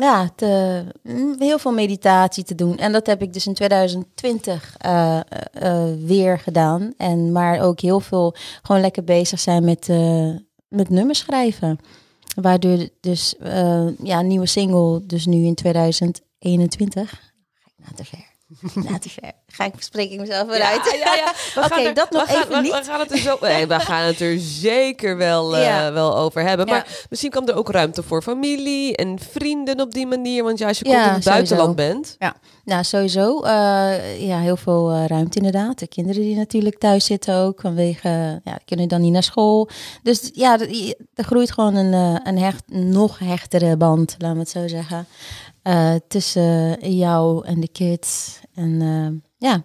[0.02, 2.78] ja, te, mm, heel veel meditatie te doen.
[2.78, 6.94] En dat heb ik dus in 2020 eh, eh, eh, weer gedaan.
[6.98, 10.30] En maar ook heel veel gewoon lekker bezig zijn met, eh,
[10.68, 11.80] met nummers schrijven.
[12.42, 13.36] Waardoor dus
[14.04, 17.10] ja, nieuwe single, dus nu in 2021.
[17.54, 18.37] Ga ik nou te ver?
[18.76, 19.32] Nou te ver.
[19.48, 20.82] Ga ik, spreek ik mezelf eruit?
[20.86, 21.34] Ja, ja, ja.
[21.62, 22.72] We Oké, dat nog gaan, even we, niet.
[22.72, 23.38] We gaan het er zo.
[23.42, 25.92] Nee, we gaan het er zeker wel, eh, Ja.
[25.94, 26.66] wel over hebben.
[26.68, 26.72] Ja.
[26.74, 30.44] Maar misschien kwam er ook ruimte voor familie en vrienden op die manier.
[30.44, 31.56] Want ja, als je Ja, komt in het sowieso.
[31.56, 32.18] buitenland bent.
[32.66, 33.42] Nou, sowieso.
[33.42, 35.80] eh, ja, heel veel eh, ruimte inderdaad.
[35.80, 37.62] De kinderen die natuurlijk thuis zitten ook.
[37.62, 39.70] Vanwege, ja, kunnen dan niet naar school.
[40.04, 41.94] Dus ja, er er groeit gewoon een,
[42.28, 45.08] een hecht, nog hechtere band, laten we het zo zeggen.
[45.68, 48.40] Eh, tussen jou en de kids.
[48.54, 49.64] En eh, ja,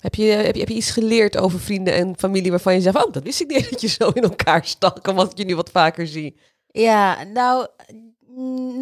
[0.00, 3.04] Heb je, heb, je, heb je iets geleerd over vrienden en familie waarvan je zegt:
[3.06, 5.06] Oh, dat wist ik niet dat je zo in elkaar stak.
[5.06, 6.36] Omdat ik je nu wat vaker zie.
[6.66, 7.66] ja nou,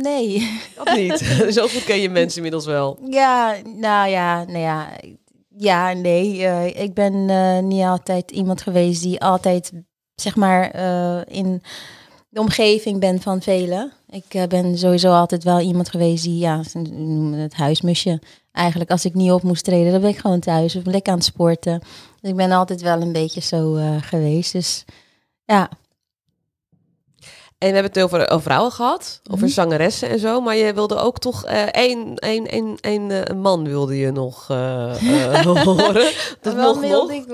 [0.02, 0.60] nee.
[0.76, 1.18] Dat niet.
[1.56, 2.98] zo goed ken je mensen inmiddels wel.
[3.10, 4.90] Ja, nou ja, nou ja,
[5.56, 6.46] ja, nee.
[6.46, 7.26] eh, ik ben
[7.68, 9.72] niet altijd iemand geweest die altijd,
[10.14, 10.76] zeg maar,
[11.28, 11.62] in
[12.28, 13.92] de omgeving ben van velen.
[14.10, 18.20] Ik eh, ben sowieso altijd wel iemand geweest die, ja, ze noemen het huismusje.
[18.52, 21.18] Eigenlijk, als ik niet op moest treden, dan ben ik gewoon thuis of lekker aan
[21.18, 21.80] het sporten.
[22.20, 24.52] Dus ik ben altijd wel een beetje zo eh, geweest.
[24.52, 24.84] Dus
[25.44, 25.70] ja,
[27.58, 29.52] En we hebben het over, over vrouwen gehad, over Mhm.
[29.52, 30.40] zangeressen en zo.
[30.40, 34.46] Maar je wilde ook toch eh één, één, één, één eh, man wilde je nog
[34.50, 34.96] eh,
[35.64, 36.10] horen.
[36.40, 36.80] Dat nog.
[36.80, 37.24] wilde ik.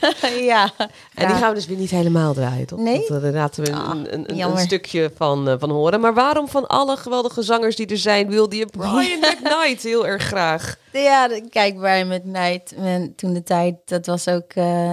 [0.52, 0.70] ja.
[1.14, 2.78] En die gaan we dus weer niet helemaal draaien, toch?
[2.78, 3.04] Nee?
[3.08, 6.00] Dat, daar laten we een, Ah, een, een, stukje van, van horen.
[6.00, 10.22] Maar waarom van alle geweldige zangers die er zijn, wilde je Brian McKnight heel erg
[10.22, 10.76] graag?
[10.92, 14.52] Ja, kijk, Brian McKnight, men- toen de tijd, dat was ook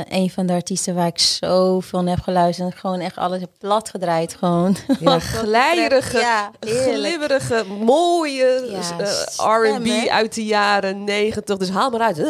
[0.09, 2.71] een van de artiesten waar ik zoveel naar heb geluisterd.
[2.71, 4.77] En gewoon echt alles heb plat gedraaid, gewoon.
[4.99, 11.57] Ja, glijderige, Ja, glibberige, mooie Ja, eh, stem, R&B uit de jaren negentig.
[11.57, 12.17] Dus haal maar uit.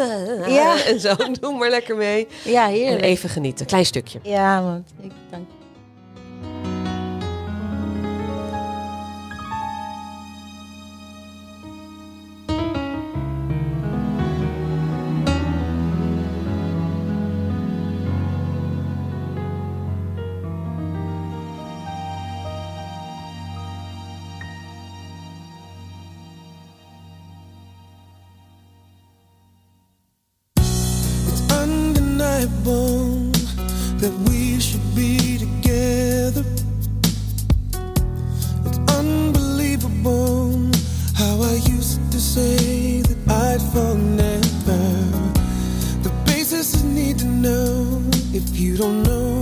[0.48, 0.84] Ja.
[0.86, 2.28] En zo, doe maar lekker mee.
[2.44, 3.04] Ja, En heerlijk.
[3.04, 4.20] even genieten, klein stukje.
[4.24, 5.48] Ja, want ik dank.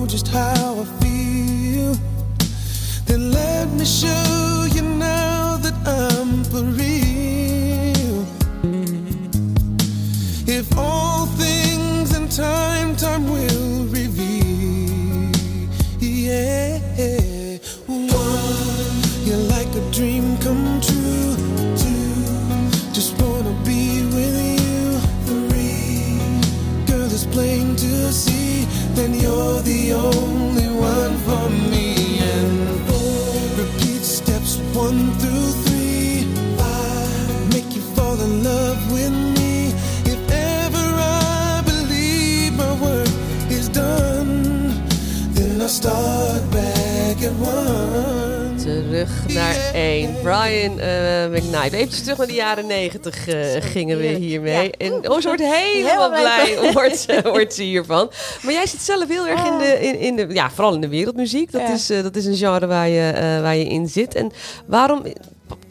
[0.07, 1.93] Just how I feel.
[3.05, 8.25] Then let me show you now that I'm for real.
[10.47, 12.66] If all things in time,
[49.37, 50.15] naar één.
[50.23, 51.73] Brian eh McKnight.
[51.73, 54.63] Even terug naar de jaren negentig eh, gingen we hiermee.
[54.63, 54.71] Ja.
[54.87, 58.11] En oh, ze wordt helemaal blij wordt, ze, wordt ze hiervan.
[58.41, 60.87] Maar jij zit zelf heel erg in de, in, in de ja, vooral in de
[60.87, 61.51] wereldmuziek.
[61.51, 61.73] Dat, Ja.
[61.73, 63.11] is, eh, dat is een genre waar je,
[63.41, 64.15] waar je in zit.
[64.15, 64.31] En
[64.65, 65.03] waarom,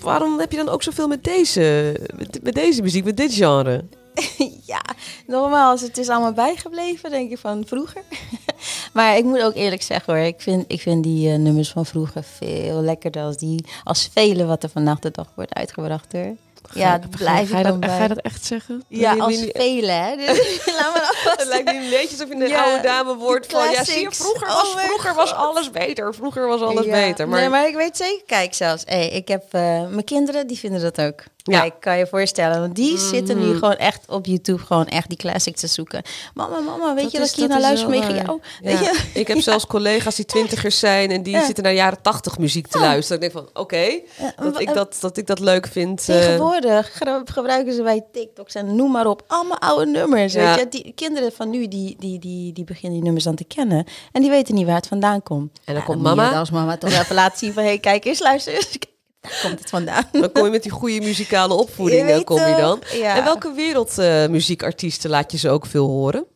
[0.01, 3.85] waarom heb je dan ook zoveel met deze, met, met deze muziek, met dit genre?
[4.73, 4.83] ja,
[5.27, 8.03] nogmaals, het is allemaal bijgebleven, denk ik, van vroeger.
[8.95, 11.87] maar ik moet ook eerlijk zeggen hoor, ik vind, ik vind die eh, nummers van
[11.87, 16.37] vroeger veel lekkerder als die, als vele wat er vannaag de dag wordt uitgebracht hoor.
[16.75, 18.09] Ja, dat blijf ga, ik dan dat, ga bij.
[18.09, 18.85] je dat echt zeggen?
[18.89, 20.17] Ja, als nu- vele hè.
[20.27, 20.27] Dus,
[20.79, 23.47] laat me alvast Het lijkt nu een beetje alsof je een Ja, oude dame wordt
[23.53, 23.71] van...
[23.71, 26.14] Ja, zie je, vroeger was, Oh mijn vroeger was alles beter.
[26.14, 26.93] Vroeger was alles Ja.
[26.93, 27.29] beter.
[27.29, 30.59] Maar, Nee, maar ik weet zeker, kijk zelfs, hey, ik heb eh, mijn kinderen, die
[30.59, 31.23] vinden dat ook.
[31.49, 31.61] Ja.
[31.61, 33.47] Kijk, kan je voorstellen, want die zitten Mhm.
[33.47, 36.03] nu gewoon echt op YouTube gewoon echt die classics te zoeken.
[36.35, 38.41] Mama, mama, weet Dat je is- dat ik hier naar is luister mee jou?
[38.62, 38.91] Ja.
[39.21, 42.79] Ik heb zelfs collega's die twintigers zijn en die zitten naar jaren tachtig muziek te
[42.79, 43.23] luisteren.
[43.23, 44.01] Ik denk van, oké,
[44.43, 46.07] dat, ik dat, dat ik dat leuk vind.
[46.67, 49.23] Tegenwoordig gebruiken ze bij TikToks en noem maar op.
[49.27, 50.33] Allemaal oude nummers.
[50.33, 50.55] Ja.
[50.55, 50.83] Weet je?
[50.83, 53.87] Die kinderen van nu, die, die, die, die beginnen die nummers dan te kennen.
[54.12, 55.61] En die weten niet waar het vandaan komt.
[55.64, 56.39] En dan komt mama.
[56.39, 57.62] als mama toch even laten zien van...
[57.62, 58.79] Hé, hey, kijk eens, luister eens.
[59.21, 60.09] Daar komt het vandaan.
[60.12, 62.83] dan kom je met die goede muzikale opvoeding, Je eh, weet kom je dan.
[62.93, 63.17] Ja.
[63.17, 66.27] En welke wereldmuziekartiesten laat je ze ook veel horen?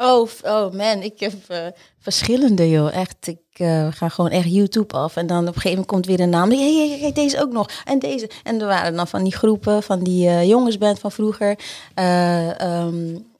[0.00, 1.66] Oh, oh man, ik heb eh,
[1.98, 2.94] verschillende joh.
[2.96, 5.16] Echt, ik eh, ga gewoon echt YouTube af.
[5.16, 6.50] En dan op een gegeven moment komt weer een naam.
[6.50, 7.70] Hey, deze ook nog.
[7.84, 8.30] En deze.
[8.42, 11.58] En er waren dan van die groepen, van die eh, jongensband van vroeger.
[11.94, 12.86] Eh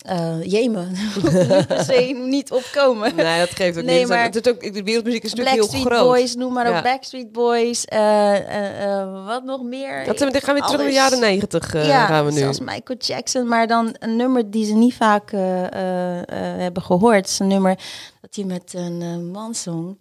[0.09, 0.89] eh, Jemen.
[1.23, 3.17] niet per se niet opkomen.
[3.17, 4.09] Nee, dat geeft ook Nee, niet.
[4.09, 6.07] maar- Het is ook, de wereldmuziek is natuurlijk heel Backstreet groot.
[6.09, 6.77] Boys, noem maar Ja.
[6.79, 6.83] op.
[6.85, 7.85] Backstreet Boys.
[7.85, 10.05] eh, eh, wat nog meer?
[10.05, 11.73] Dat, dan gaan we weer terug naar de jaren negentig.
[11.87, 12.39] ja, gaan we nu.
[12.39, 13.49] zelfs Michael Jackson.
[13.49, 17.27] Maar dan een nummer die ze niet vaak hebben gehoord.
[17.27, 17.79] Is een nummer
[18.21, 19.99] dat hij met een eh, man zong.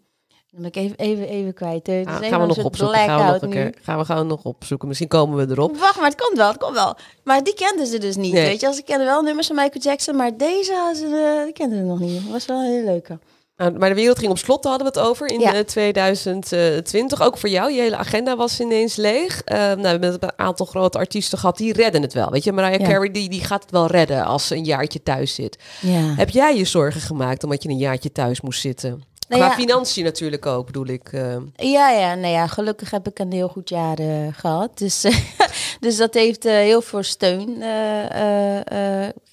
[0.60, 1.88] Dan ben ik even, even, even kwijt.
[1.88, 2.98] Het Ah, gaan we nog opzoeken.
[2.98, 4.88] Gaan we nog, een keer, gaan we gaan nog opzoeken.
[4.88, 5.78] Misschien komen we erop.
[5.78, 6.96] Wacht, maar het komt wel, het komt wel.
[7.24, 8.46] Maar die kenden ze dus niet, Nee.
[8.46, 8.68] weet je.
[8.68, 11.78] Als ze kenden wel nummers van Michael Jackson, maar deze hadden ze, eh, die kenden
[11.78, 12.24] ze nog niet.
[12.24, 13.20] Dat was wel een hele leuke.
[13.58, 15.54] Nou, maar de wereld ging op slot, daar hadden we het over in Ja.
[15.54, 17.22] eh, 2020.
[17.22, 19.42] Ook voor jou, je hele agenda was ineens leeg.
[19.44, 22.30] Eh, nou, we hebben een aantal grote artiesten gehad, die redden het wel.
[22.30, 22.88] Weet je, Mariah Ja.
[22.88, 25.58] Carey die, die gaat het wel redden als ze een jaartje thuis zit.
[25.82, 26.14] Ja.
[26.16, 29.04] Heb jij je zorgen gemaakt omdat je een jaartje thuis moest zitten?
[29.28, 29.58] Nou Qua ja.
[29.58, 31.14] financiën natuurlijk ook, bedoel ik.
[31.14, 31.36] eh.
[31.56, 34.78] Ja, ja, nou ja, gelukkig heb ik een heel goed jaar eh, gehad.
[34.78, 35.06] Dus,
[35.80, 37.64] dus dat heeft eh, heel veel steun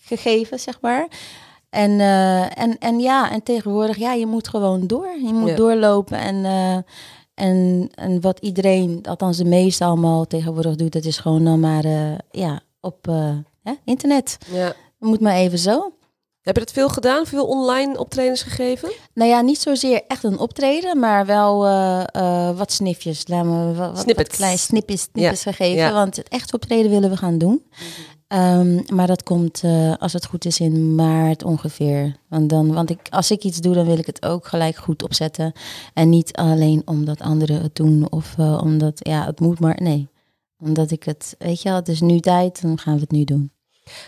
[0.04, 1.06] gegeven, zeg maar.
[1.70, 2.00] En,
[2.54, 5.08] en, en ja, en tegenwoordig, ja, je moet gewoon door.
[5.24, 5.56] Je moet Ja.
[5.56, 6.18] doorlopen.
[6.18, 6.44] En,
[7.34, 11.84] en, en wat iedereen, althans de meeste allemaal tegenwoordig doet, dat is gewoon dan maar
[12.30, 13.06] ja, op
[13.62, 14.38] hè, internet.
[14.50, 14.72] ja.
[14.98, 15.92] Moet maar even zo.
[16.44, 17.26] Heb je dat veel gedaan?
[17.26, 18.92] Veel online optredens gegeven?
[19.14, 23.28] Nou ja, niet zozeer echt een optreden, maar wel eh, eh, wat snifjes.
[23.28, 24.28] Laat me wat, Snippets.
[24.28, 25.08] wat klein snipjes,
[25.42, 25.76] gegeven.
[25.76, 25.92] ja.
[25.92, 27.64] Want het echt optreden willen we gaan doen.
[28.28, 32.16] Ehm, maar dat komt, eh, als het goed is, in maart ongeveer.
[32.28, 35.02] Want, dan, want ik, als ik iets doe, dan wil ik het ook gelijk goed
[35.02, 35.52] opzetten.
[35.94, 39.78] En niet alleen omdat anderen het doen of omdat, ja, het moet maar.
[39.82, 40.08] Nee,
[40.58, 43.24] omdat ik het, weet je wel, het is nu tijd, dan gaan we het nu
[43.24, 43.53] doen.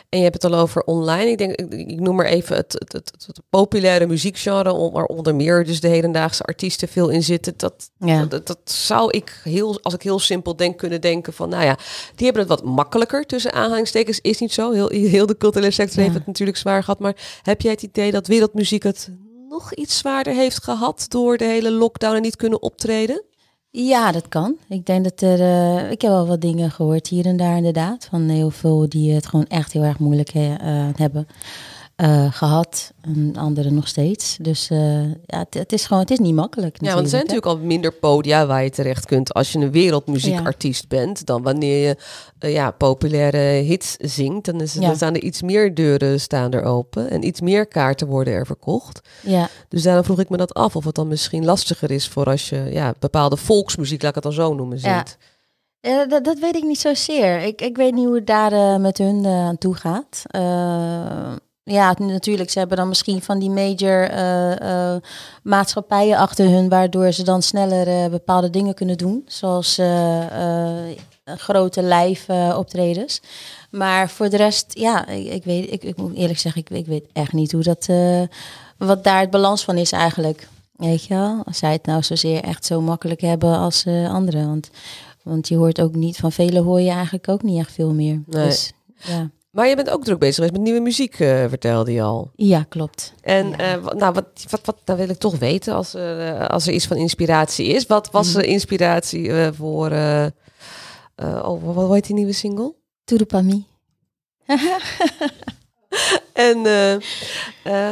[0.09, 1.31] En je hebt het al over online.
[1.31, 5.65] Ik denk, ik, noem maar even het, het, het, het populaire muziekgenre, waar onder meer
[5.65, 7.55] dus de hedendaagse artiesten veel in zitten.
[7.57, 8.25] Dat, Ja.
[8.25, 11.79] dat, dat zou ik heel, als ik heel simpel denk, kunnen denken van, nou ja,
[12.15, 14.21] die hebben het wat makkelijker tussen aanhalingstekens.
[14.21, 14.73] Is niet zo.
[14.73, 16.03] Heel, heel de culturele sector Ja.
[16.03, 16.99] heeft het natuurlijk zwaar gehad.
[16.99, 19.11] Maar heb jij het idee dat wereldmuziek het
[19.49, 23.23] nog iets zwaarder heeft gehad door de hele lockdown en niet kunnen optreden?
[23.79, 24.57] Ja, dat kan.
[24.69, 25.41] Ik denk dat er.
[25.41, 28.07] eh, ik heb wel wat dingen gehoord hier en daar, inderdaad.
[28.11, 31.27] Van heel veel die het gewoon echt heel erg moeilijk eh, eh, hebben
[31.97, 32.93] eh, gehad.
[33.01, 34.37] En anderen nog steeds.
[34.41, 36.03] Dus eh, ja, het, het is gewoon.
[36.03, 36.77] Het is niet makkelijk.
[36.81, 37.29] Ja, want er zijn hè.
[37.29, 41.87] natuurlijk al minder podia waar je terecht kunt als je een wereldmuziekartiest bent dan wanneer
[41.89, 41.97] je
[42.39, 44.45] eh, ja, populaire hits zingt.
[44.45, 44.81] Dan, is, Ja.
[44.81, 48.47] dan staan er iets meer deuren staan er open en iets meer kaarten worden er
[48.47, 49.01] verkocht.
[49.23, 52.25] Ja, Dus daarom vroeg ik me dat af of het dan misschien lastiger is voor
[52.27, 55.19] als je ja, bepaalde volksmuziek, laat ik het dan zo noemen, zingt.
[55.81, 57.39] Ja, dat, dat weet ik niet zozeer.
[57.43, 60.23] Ik, ik weet niet hoe het daar met hun aan toe gaat.
[61.71, 65.03] Ja, natuurlijk, ze hebben dan misschien van die major eh, eh,
[65.43, 69.25] maatschappijen achter hun, waardoor ze dan sneller eh, bepaalde dingen kunnen doen.
[69.27, 69.81] Zoals
[71.25, 73.21] grote live optredens.
[73.71, 76.87] Maar voor de rest, ja, ik, ik weet, ik, ik moet eerlijk zeggen, ik, ik
[76.87, 77.89] weet echt niet hoe dat,
[78.77, 80.49] wat daar het balans van is eigenlijk.
[80.73, 84.47] Weet je wel, als zij het nou zozeer echt zo makkelijk hebben als anderen.
[84.47, 84.71] Want
[85.23, 88.23] want je hoort ook niet van velen hoor je eigenlijk ook niet echt veel meer.
[88.27, 88.47] Nee.
[88.47, 89.31] Dus ja.
[89.57, 92.31] Maar je bent ook druk bezig geweest met nieuwe muziek, eh, vertelde je al.
[92.35, 93.13] Ja, klopt.
[93.21, 93.57] En Ja.
[93.57, 96.67] eh, wat, nou, wat, wat, wat nou wil ik toch weten als, er, eh, als
[96.67, 97.87] er iets van inspiratie is.
[97.87, 98.39] Wat was Mhm.
[98.39, 99.91] de inspiratie voor...
[101.17, 102.75] oh, wat, heet die nieuwe single?
[103.05, 103.67] Turupami.
[106.33, 106.61] En,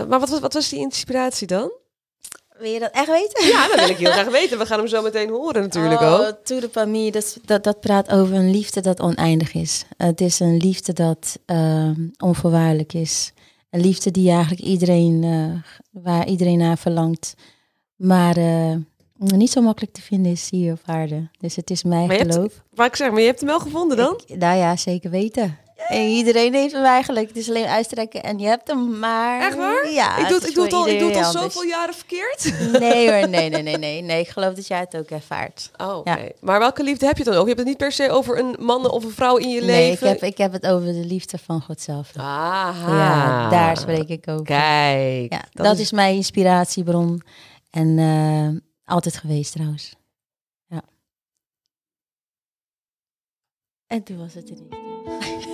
[0.09, 1.73] maar wat was, wat was die inspiratie dan?
[2.59, 3.47] Wil je dat echt weten?
[3.47, 4.59] Ja, dat wil ik heel graag weten.
[4.59, 6.37] We gaan hem zo meteen horen natuurlijk oh, ook.
[6.45, 9.85] Turupami, dat, dat, dat praat over een liefde dat oneindig is.
[9.97, 13.33] Het is een liefde dat ehm, onvoorwaardelijk is.
[13.71, 17.35] Een liefde die eigenlijk iedereen, eh, waar iedereen naar verlangt.
[17.97, 18.75] Maar eh,
[19.17, 21.29] niet zo makkelijk te vinden is hier op aarde.
[21.39, 22.63] Dus het is mijn Maar je hebt- geloof.
[22.75, 24.21] Maar ik zeg, maar je hebt hem wel gevonden dan?
[24.27, 25.59] Ik- nou ja, zeker weten.
[25.89, 27.29] En iedereen heeft hem eigenlijk.
[27.29, 29.41] Het is alleen uitstrekken en je hebt hem maar.
[29.41, 29.91] Echt waar?
[29.91, 30.17] Ja.
[30.17, 32.53] ik doe het, ik doe het al, ik doe het al zoveel jaren verkeerd.
[32.81, 34.03] Nee hoor, nee, nee, nee, nee.
[34.03, 35.71] Nee, ik geloof dat jij het ook ervaart.
[35.77, 36.11] Oh, oké.
[36.11, 36.29] Ja.
[36.41, 37.41] Maar welke liefde heb je dan ook?
[37.41, 39.85] Je hebt het niet per se over een man of een vrouw in je Nee,
[39.85, 40.09] ik leven.
[40.09, 42.11] heb, ik heb het over de liefde van God zelf.
[42.17, 42.97] Aha.
[42.97, 44.45] Ja, daar spreek ik over.
[44.45, 45.33] Kijk.
[45.33, 45.93] Ja, dat, is...
[45.93, 47.23] mijn inspiratiebron.
[47.71, 49.95] En eh, altijd geweest trouwens.
[50.67, 50.83] Ja.
[53.87, 55.54] En toen was het ineens.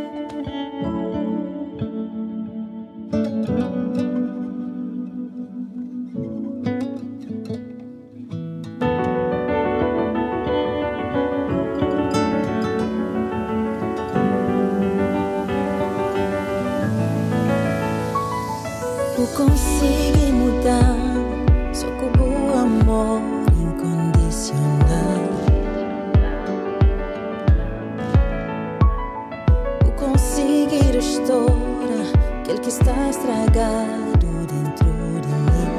[32.71, 34.85] está estragado dentro
[35.19, 35.73] de mim.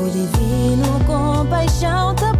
[0.00, 2.33] O divino compaixão te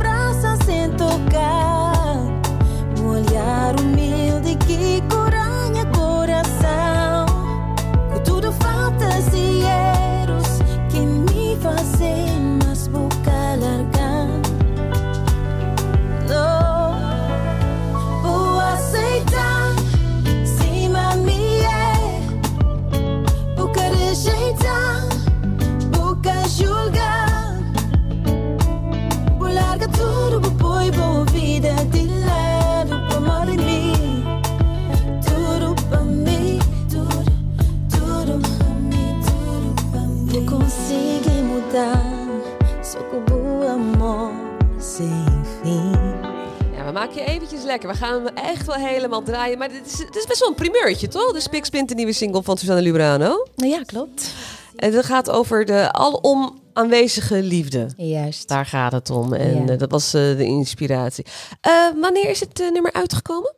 [46.77, 47.89] Ja, we maken je eventjes lekker.
[47.89, 49.59] We gaan hem echt wel helemaal draaien.
[49.59, 51.33] Maar dit is, dit is best wel een primeurtje, toch?
[51.33, 53.47] De Spikspint, de nieuwe single van Susanne Lubrano.
[53.57, 54.33] Nou ja, klopt.
[54.77, 57.89] En het gaat over de alom aanwezige liefde.
[57.97, 58.49] Juist.
[58.49, 59.33] Daar gaat het om.
[59.33, 59.73] En Ja.
[59.73, 61.25] eh, dat was eh, de inspiratie.
[61.61, 63.55] Eh, wanneer is het nummer uitgekomen?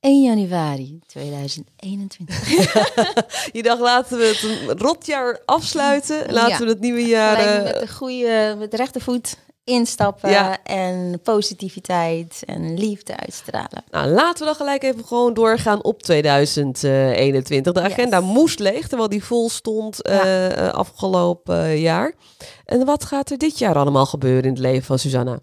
[0.00, 2.48] 1 januari 2021.
[3.52, 6.32] Je dacht, laten we het een rotjaar afsluiten.
[6.32, 6.58] Laten Ja.
[6.58, 7.62] we het nieuwe jaar...
[7.62, 9.36] Met de goede, met de rechtervoet
[9.70, 10.56] instappen Ja.
[10.62, 13.84] en positiviteit en liefde uitstralen.
[13.90, 17.72] Nou, laten we dan gelijk even gewoon doorgaan op 2021.
[17.72, 17.90] De Yes.
[17.90, 22.12] agenda moest leeg, terwijl die vol stond eh, eh, afgelopen eh, jaar.
[22.64, 25.38] En wat gaat er dit jaar allemaal gebeuren in het leven van Susanna?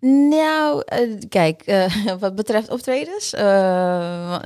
[0.00, 0.82] Nou,
[1.28, 1.88] kijk,
[2.20, 3.42] wat betreft optredens, eh,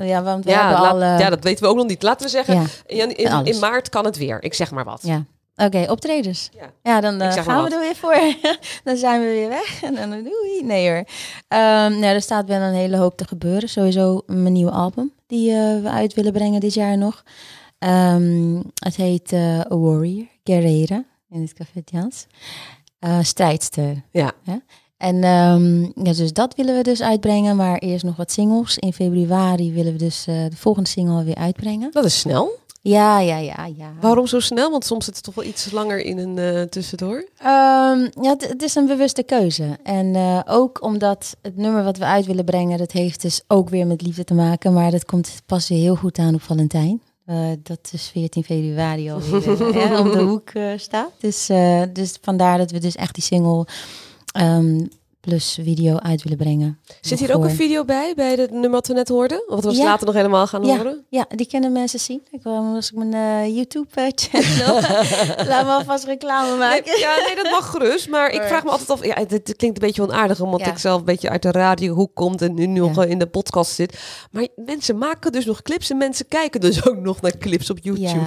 [0.09, 1.21] ja, want we Ja, hebben laat- al...
[1.25, 2.03] ja, dat weten we ook nog niet.
[2.03, 4.43] Laten we zeggen, ja, in, in, in maart kan het weer.
[4.43, 5.01] Ik zeg maar wat.
[5.03, 5.25] ja.
[5.65, 6.51] Oké, optredens.
[6.55, 6.73] Ja.
[6.83, 7.73] Ja, dan eh, gaan we wat.
[7.73, 8.35] er weer voor.
[8.85, 10.63] dan zijn we weer weg en dan doei.
[10.65, 11.05] Nee hoor.
[11.49, 13.69] Ehm, nou, er staat wel een hele hoop te gebeuren.
[13.69, 17.23] Sowieso mijn nieuwe album die eh, we uit willen brengen dit jaar nog.
[17.79, 22.27] Ehm, het heet eh, A Warrior, Guerreira, in het Café Jans.
[23.23, 24.03] Strijdster.
[24.11, 24.33] Ja.
[24.97, 28.79] En ehm, ja, dus dat willen we dus uitbrengen, maar eerst nog wat singles.
[28.79, 31.91] In februari willen we dus de volgende single weer uitbrengen.
[31.93, 32.51] Dat is snel.
[32.85, 33.93] Ja, ja, ja, ja.
[34.01, 34.71] Waarom zo snel?
[34.71, 37.29] Want soms zit het toch wel iets langer in een eh, tussendoor.
[37.39, 39.79] Ehm, ja, het, is een bewuste keuze.
[39.83, 43.69] En eh, ook omdat het nummer wat we uit willen brengen, dat heeft dus ook
[43.69, 44.73] weer met liefde te maken.
[44.73, 47.03] Maar dat komt pas weer heel goed aan op Valentijn.
[47.27, 51.11] Eh, dat is 14 februari alweer hè, om de hoek staat.
[51.19, 51.47] Dus,
[51.93, 53.67] dus vandaar dat we dus echt die single
[54.33, 54.87] ehm,
[55.23, 56.79] plus video uit willen brengen.
[57.01, 59.43] Zit hier ook een video bij, bij het nummer wat we net hoorden?
[59.49, 59.85] Of wat Ja.
[59.85, 60.77] later nog helemaal gaan Ja.
[60.77, 61.05] horen?
[61.09, 62.23] Ja, die kunnen mensen zien.
[62.31, 64.75] Ik wil als ik mijn eh, YouTube-channel.
[65.51, 66.85] Laat me alvast reclame maken.
[66.85, 68.09] Nee, ja, nee, dat mag gerust.
[68.09, 69.05] Maar ik vraag me altijd af...
[69.05, 70.67] Ja, het, het klinkt een beetje onaardig, omdat Ja.
[70.67, 73.73] ik zelf een beetje uit de radiohoek kom en nu nog eh, in de podcast
[73.73, 73.99] zit.
[74.31, 77.79] Maar mensen maken dus nog clips en mensen kijken dus ook nog naar clips op
[77.83, 78.25] YouTube.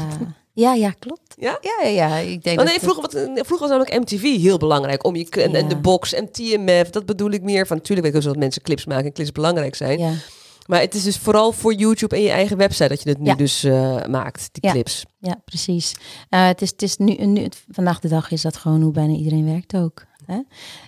[0.55, 1.35] Ja, ja, klopt.
[1.39, 1.57] Ja?
[1.61, 2.17] Ja, ja, ja.
[2.17, 3.11] Ik denk dat nee, vroeger, wat,
[3.45, 5.05] vroeger was namelijk MTV heel belangrijk.
[5.05, 7.77] Om je, en, de box en TMF, dat bedoel ik meer van.
[7.77, 9.99] Natuurlijk weet ik ook dat mensen clips maken en clips belangrijk zijn.
[9.99, 10.11] Ja,
[10.65, 13.25] Maar het is dus vooral voor YouTube en je eigen website dat je het nu
[13.25, 13.35] Ja.
[13.35, 14.71] dus eh, maakt, die Ja.
[14.71, 15.05] clips.
[15.19, 15.93] ja, precies.
[16.29, 19.13] Eh, het is, het is nu, nu, vandaag de dag is dat gewoon hoe bijna
[19.13, 20.05] iedereen werkt ook.
[20.25, 20.39] Hè?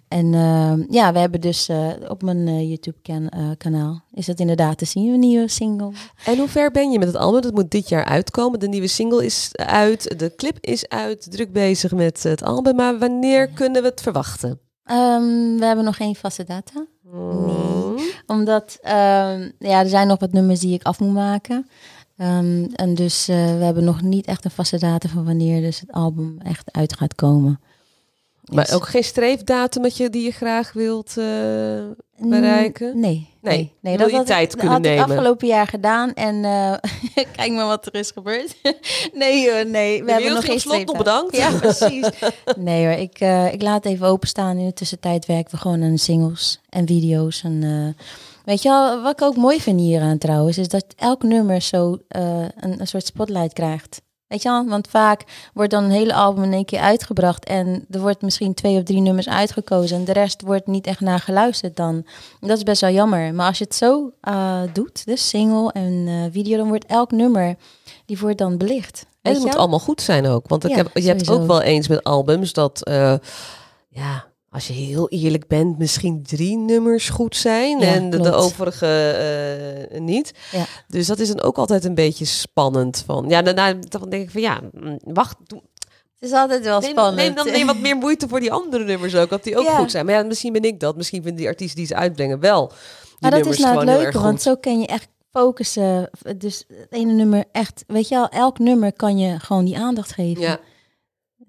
[0.08, 4.86] En ehm, ja, we hebben dus eh, op mijn eh, YouTube-kanaal is dat inderdaad te
[4.86, 5.92] zien, een nieuwe single.
[6.26, 7.42] En hoe ver ben je met het album?
[7.42, 8.60] Dat moet dit jaar uitkomen.
[8.60, 12.76] De nieuwe single is uit, de clip is uit, druk bezig met het album.
[12.76, 14.60] Maar wanneer kunnen we het verwachten?
[14.84, 16.86] Ehm, we hebben nog geen vaste data.
[17.04, 17.98] Mm.
[18.26, 21.68] Omdat ehm, ja, er zijn nog wat nummers die ik af moet maken.
[22.74, 25.92] En dus eh, we hebben nog niet echt een vaste datum van wanneer dus het
[25.92, 27.60] album echt uit gaat komen.
[28.54, 31.24] Maar ook geen streefdatum dat je, die je graag wilt eh,
[32.18, 32.94] bereiken?
[32.94, 33.36] Mm, Nee.
[33.42, 35.10] Nee, Nee, je wil je had ik- tijd dat kunnen had ik nemen.
[35.10, 36.74] afgelopen jaar gedaan en eh,
[37.36, 38.56] kijk maar wat er is gebeurd.
[39.14, 40.00] nee hoor, nee.
[40.00, 41.36] We De hebben nog geen slot, nog bedankt.
[41.38, 42.10] Ja, precies.
[42.58, 44.58] nee hoor, ik, eh, ik laat even openstaan.
[44.58, 47.44] In de tussentijd werken we gewoon aan singles en video's.
[47.44, 47.96] En,
[48.46, 51.98] weet je wel, wat ik ook mooi vind hieraan trouwens, is dat elk nummer zo
[52.08, 54.02] een, een soort spotlight krijgt.
[54.28, 54.66] Weet je wel?
[54.66, 55.24] Want vaak
[55.54, 58.84] wordt dan een hele album in één keer uitgebracht en er wordt misschien twee of
[58.84, 62.06] drie nummers uitgekozen en de rest wordt niet echt naar geluisterd dan.
[62.40, 63.34] Dat is best wel jammer.
[63.34, 67.12] Maar als je het zo eh, doet, dus single en eh, video, dan wordt elk
[67.12, 67.56] nummer,
[68.06, 69.06] die wordt dan belicht.
[69.22, 70.48] En het moet allemaal goed zijn ook.
[70.48, 71.42] Want ik Ja, heb, je hebt sowieso.
[71.42, 73.14] ook wel eens met albums dat, eh,
[73.90, 78.88] ja, als je heel eerlijk bent, misschien drie nummers goed zijn Ja, en de, overige
[79.92, 80.32] eh, niet.
[80.52, 80.66] Ja.
[80.88, 83.04] Dus dat is dan ook altijd een beetje spannend.
[83.06, 85.62] Van, ja, daarna dan denk ik van ja, mm, wacht, doe-
[86.20, 87.16] Het is altijd wel neem, spannend.
[87.18, 89.78] neem dan neem wat meer moeite voor die andere nummers ook, dat die ook Ja.
[89.78, 90.06] goed zijn.
[90.06, 90.96] Maar ja, misschien ben ik dat.
[90.96, 92.72] Misschien vinden die artiesten die ze uitbrengen wel.
[93.20, 96.10] Maar dat is nou het leuke, want zo kan je echt focussen.
[96.38, 100.12] Dus het ene nummer echt, weet je wel, elk nummer kan je gewoon die aandacht
[100.12, 100.42] geven.
[100.42, 100.60] Ja.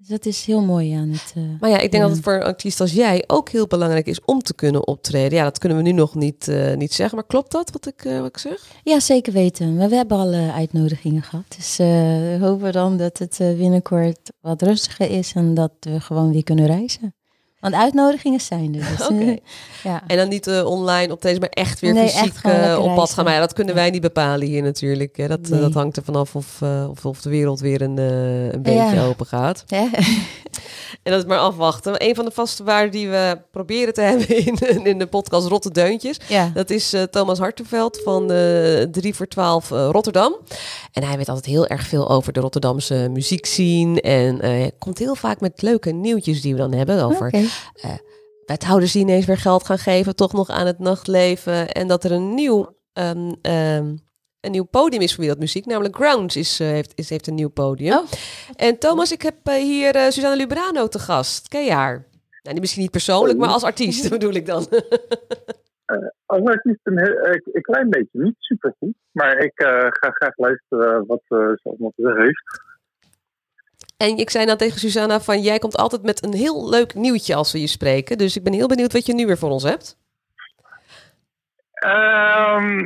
[0.09, 1.33] Dat is heel mooi aan het...
[1.35, 2.07] eh, Maar ja, ik denk Ja.
[2.07, 5.37] dat het voor een artiest als jij ook heel belangrijk is om te kunnen optreden.
[5.37, 7.15] Ja, dat kunnen we nu nog niet, eh, niet zeggen.
[7.17, 8.67] Maar klopt dat wat ik, eh, wat ik zeg?
[8.83, 9.75] Ja, zeker weten.
[9.75, 11.45] Maar we hebben al uitnodigingen gehad.
[11.57, 16.31] Dus eh, we hopen dan dat het binnenkort wat rustiger is en dat we gewoon
[16.31, 17.13] weer kunnen reizen.
[17.59, 18.97] Want uitnodigingen zijn er.
[18.97, 19.35] Dus, Oké.
[19.83, 20.03] ja.
[20.07, 23.11] En dan niet eh, online optreden, maar echt weer Nee, fysiek echt eh, op pad
[23.13, 23.23] gaan.
[23.25, 23.79] Maar ja, dat kunnen Ja.
[23.81, 25.17] wij niet bepalen hier natuurlijk.
[25.17, 25.27] Hè.
[25.27, 25.61] Dat, eh, Nee.
[25.61, 28.95] dat hangt er vanaf of, eh, of, of de wereld weer een, eh, een beetje
[28.95, 29.05] Ja.
[29.05, 29.63] open gaat.
[29.67, 29.87] Hè?
[31.03, 31.93] En dat is maar afwachten.
[32.07, 35.71] Een van de vaste waarden die we proberen te hebben in, in de podcast Rotte
[35.71, 36.17] Deuntjes.
[36.27, 36.51] ja.
[36.53, 40.35] Dat is eh, Thomas Hartenveld van eh 3 voor 12 eh, Rotterdam.
[40.93, 44.01] En hij weet altijd heel erg veel over de Rotterdamse muziekscene.
[44.01, 47.31] En eh, hij komt heel vaak met leuke nieuwtjes die we dan hebben over
[47.75, 47.97] Oké.
[48.45, 51.71] wethouders die ineens weer geld gaan geven, toch nog aan het nachtleven.
[51.71, 53.95] En dat er een nieuw, ehm, ehm,
[54.39, 57.27] een nieuw podium is voor wie dat muziek, namelijk Grounds is, eh, heeft, is, heeft
[57.27, 57.97] een nieuw podium.
[57.97, 58.03] Oh.
[58.55, 61.47] En Thomas, ik heb eh, hier eh Suzanne Lubrano te gast.
[61.47, 62.07] Ken je haar?
[62.43, 64.67] Nou, misschien niet persoonlijk, maar als artiest bedoel ik dan.
[66.25, 68.93] Als artiest een, heel- een klein beetje, niet super goed.
[69.11, 72.61] Maar ik eh, ga graag luisteren wat eh, ze allemaal te zeggen heeft.
[74.07, 77.35] En ik zei dan tegen Susanna van, jij komt altijd met een heel leuk nieuwtje
[77.35, 78.17] als we je spreken.
[78.17, 79.97] Dus ik ben heel benieuwd wat je nu weer voor ons hebt.
[81.73, 82.79] Ehm,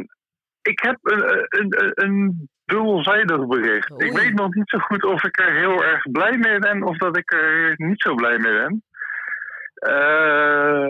[0.62, 3.92] ik heb een, een, een, dubbelzijdig bericht.
[3.92, 4.06] Oei.
[4.06, 6.98] Ik weet nog niet zo goed of ik er heel erg blij mee ben of
[6.98, 8.84] dat ik er niet zo blij mee ben.
[9.74, 10.88] Eh,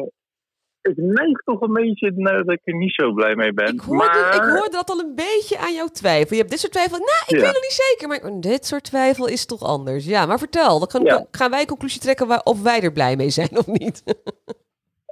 [0.84, 3.74] ik neig toch een beetje naar dat ik er niet zo blij mee ben.
[3.74, 4.36] Ik hoorde, maar...
[4.36, 6.30] ik hoorde dat al een beetje aan jouw twijfel.
[6.30, 6.98] Je hebt dit soort twijfel.
[6.98, 7.38] Nou, ik Ja.
[7.38, 8.08] weet het niet zeker.
[8.08, 10.06] Maar ik- dit soort twijfel is toch anders.
[10.06, 10.80] Ja, maar vertel.
[10.80, 11.26] Dan gaan, Ja.
[11.32, 14.04] gaan wij conclusie trekken waar, of wij er blij mee zijn of niet.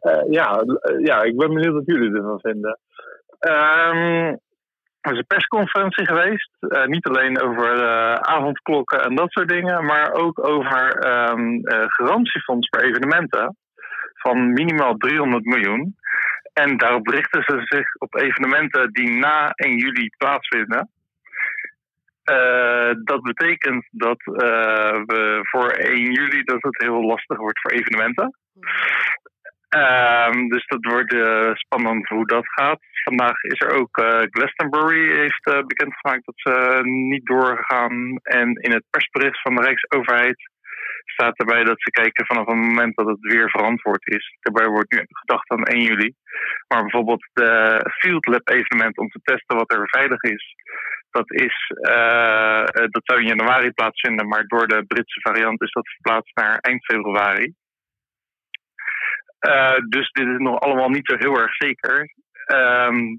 [0.02, 2.80] Eh, ja, eh, ja, ik ben benieuwd wat jullie ervan vinden.
[3.40, 4.36] Ehm,
[5.02, 6.50] er is een persconferentie geweest.
[6.60, 7.80] eh, niet alleen over
[8.20, 13.58] avondklokken en dat soort dingen, maar ook over ehm eh, garantiefonds voor evenementen
[14.22, 15.96] van minimaal 300 miljoen.
[16.54, 20.90] En daarop richten ze zich op evenementen die na 1 juli plaatsvinden.
[22.24, 27.72] Eh, dat betekent dat eh, we voor 1 juli dat het heel lastig wordt voor
[27.72, 28.38] evenementen.
[29.70, 32.80] Ehm, dus dat wordt eh, spannend hoe dat gaat.
[33.04, 38.20] Vandaag is er ook Glastonbury heeft bekendgemaakt dat ze niet doorgaan.
[38.24, 40.52] En in het persbericht van de Rijksoverheid
[41.06, 44.38] staat erbij dat ze kijken vanaf het moment dat het weer verantwoord is.
[44.40, 46.14] Daarbij wordt nu gedacht aan 1 juli.
[46.68, 50.56] Maar bijvoorbeeld de Field Lab evenement om te testen wat er veilig is.
[51.10, 55.90] Dat, is eh, dat zou in januari plaatsvinden, maar door de Britse variant is dat
[55.90, 57.54] verplaatst naar eind februari.
[59.40, 62.14] Eh, dus dit is nog allemaal niet zo heel erg zeker.
[62.46, 63.18] Ehm,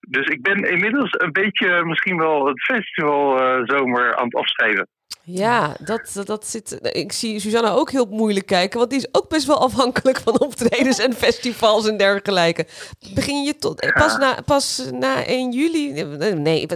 [0.00, 4.88] dus ik ben inmiddels een beetje misschien wel het festival zomer aan het afscheiden.
[5.30, 6.78] Ja, dat, dat, dat zit.
[6.82, 10.40] Ik zie Susanna ook heel moeilijk kijken, want die is ook best wel afhankelijk van
[10.40, 12.66] optredens en festivals en dergelijke.
[13.14, 16.04] Begin je tot pas na, pas na 1 juli?
[16.34, 16.66] Nee,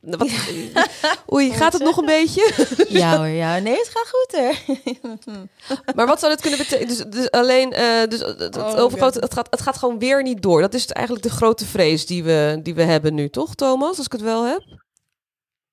[0.00, 0.28] wat,
[1.32, 2.52] oei, gaat het nog een beetje?
[2.88, 3.58] Ja hoor, ja.
[3.58, 4.54] Nee, het gaat goed hoor.
[5.94, 6.88] Maar wat zou dat kunnen betekenen?
[6.88, 10.22] Dus, dus alleen, eh, dus het, het, Oh, overgrote- het, gaat, het gaat gewoon weer
[10.22, 10.60] niet door.
[10.60, 13.96] Dat is eigenlijk de grote vrees die we, die we hebben nu, toch, Thomas?
[13.96, 14.62] Als ik het wel heb.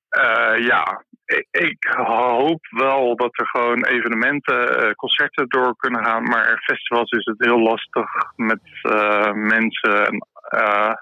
[0.08, 1.04] Eh, ja,
[1.50, 6.22] ik, hoop wel dat er gewoon evenementen, eh, concerten door kunnen gaan.
[6.22, 10.92] Maar festivals is het heel lastig met eh, mensen en, eh,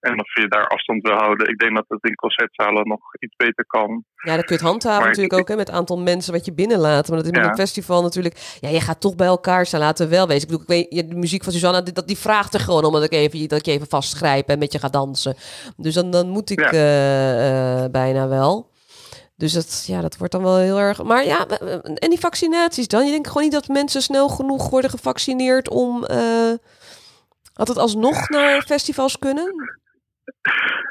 [0.00, 1.48] en of je daar afstand wil houden.
[1.48, 4.04] Ik denk dat het in concertzalen nog iets beter kan.
[4.14, 6.32] Ja, dan kun je het handhaven Maar natuurlijk ik- ook hè, met het aantal mensen
[6.32, 7.08] wat je binnenlaat.
[7.08, 7.48] Maar dat is met Ja.
[7.50, 8.56] een festival natuurlijk.
[8.60, 10.42] Ja, je gaat toch bij elkaar staan, laten we wel wezen.
[10.42, 13.04] Ik bedoel, ik weet, de muziek van Susanna, dat, die vraagt er gewoon om dat
[13.04, 15.34] ik, even, dat ik je even vastgrijp en met je ga dansen.
[15.76, 17.88] Dus dan, dan moet ik Ja.
[17.88, 18.74] bijna wel.
[19.36, 21.02] Dus dat, ja, dat wordt dan wel heel erg.
[21.02, 21.46] Maar ja,
[21.94, 23.04] en die vaccinaties dan?
[23.04, 26.04] Je denkt gewoon niet dat mensen snel genoeg worden gevaccineerd om.
[26.04, 26.52] eh
[27.52, 29.54] dat het alsnog naar festivals kunnen?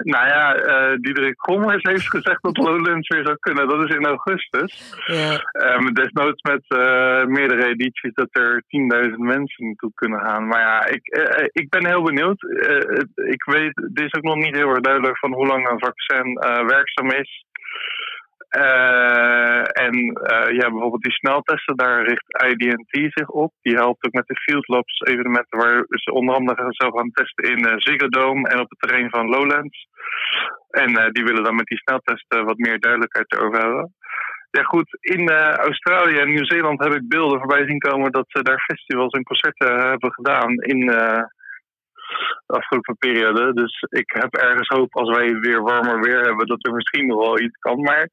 [0.03, 3.67] Nou ja, eh Diederik Gommers heeft gezegd dat Lowlands weer zou kunnen.
[3.67, 4.93] Dat is in augustus.
[5.05, 5.37] Ja.
[5.51, 10.47] Ehm, desnoods met eh, meerdere edities dat er 10.000 mensen naartoe kunnen gaan.
[10.47, 11.01] Maar ja, ik,
[11.51, 12.41] ik ben heel benieuwd.
[13.15, 16.33] Ik weet, het is ook nog niet heel erg duidelijk van hoe lang een vaccin
[16.67, 17.45] werkzaam is.
[18.55, 23.51] Eh, en eh, ja, bijvoorbeeld die sneltesten, daar richt IDNT zich op.
[23.61, 27.51] Die helpt ook met de Field Labs evenementen waar ze onder andere zelf gaan testen
[27.51, 29.87] in eh Ziggo Dome en op het terrein van Lowlands.
[30.69, 33.93] En die willen dan met die sneltesten wat meer duidelijkheid erover hebben.
[34.51, 35.29] Ja goed, in
[35.69, 39.89] Australië en Nieuw-Zeeland heb ik beelden voorbij zien komen dat ze daar festivals en concerten
[39.89, 40.79] hebben gedaan in
[42.45, 43.53] de afgelopen periode.
[43.53, 47.19] Dus ik heb ergens hoop als wij weer warmer weer hebben dat er misschien nog
[47.19, 47.81] wel iets kan.
[47.81, 48.09] Maar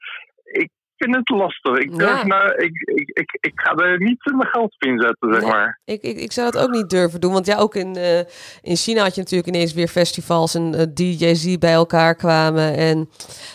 [0.53, 1.79] ik vind het lastig.
[1.79, 2.27] Ik, durf Ja.
[2.27, 5.51] nou, ik, ik, ik, ik ga er niet mijn geld op inzetten, zeg Nee.
[5.51, 5.81] maar.
[5.85, 7.33] Ik, ik, ik zou dat ook niet durven doen.
[7.33, 8.19] Want ja, ook in, eh,
[8.61, 12.77] in China had je natuurlijk ineens weer festivals en eh, DJ's bij elkaar kwamen.
[12.77, 13.09] En,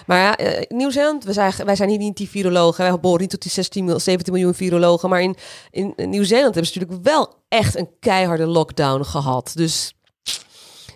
[0.07, 2.83] maar ja, eh, Nieuw-Zeeland, wij zijn, wij zijn hier niet die virologen.
[2.89, 5.09] Wij behoren niet tot die 16, mil- 17 miljoen virologen.
[5.09, 5.35] Maar in,
[5.71, 9.51] in, in Nieuw-Zeeland hebben ze natuurlijk wel echt een keiharde lockdown gehad.
[9.55, 9.93] Dus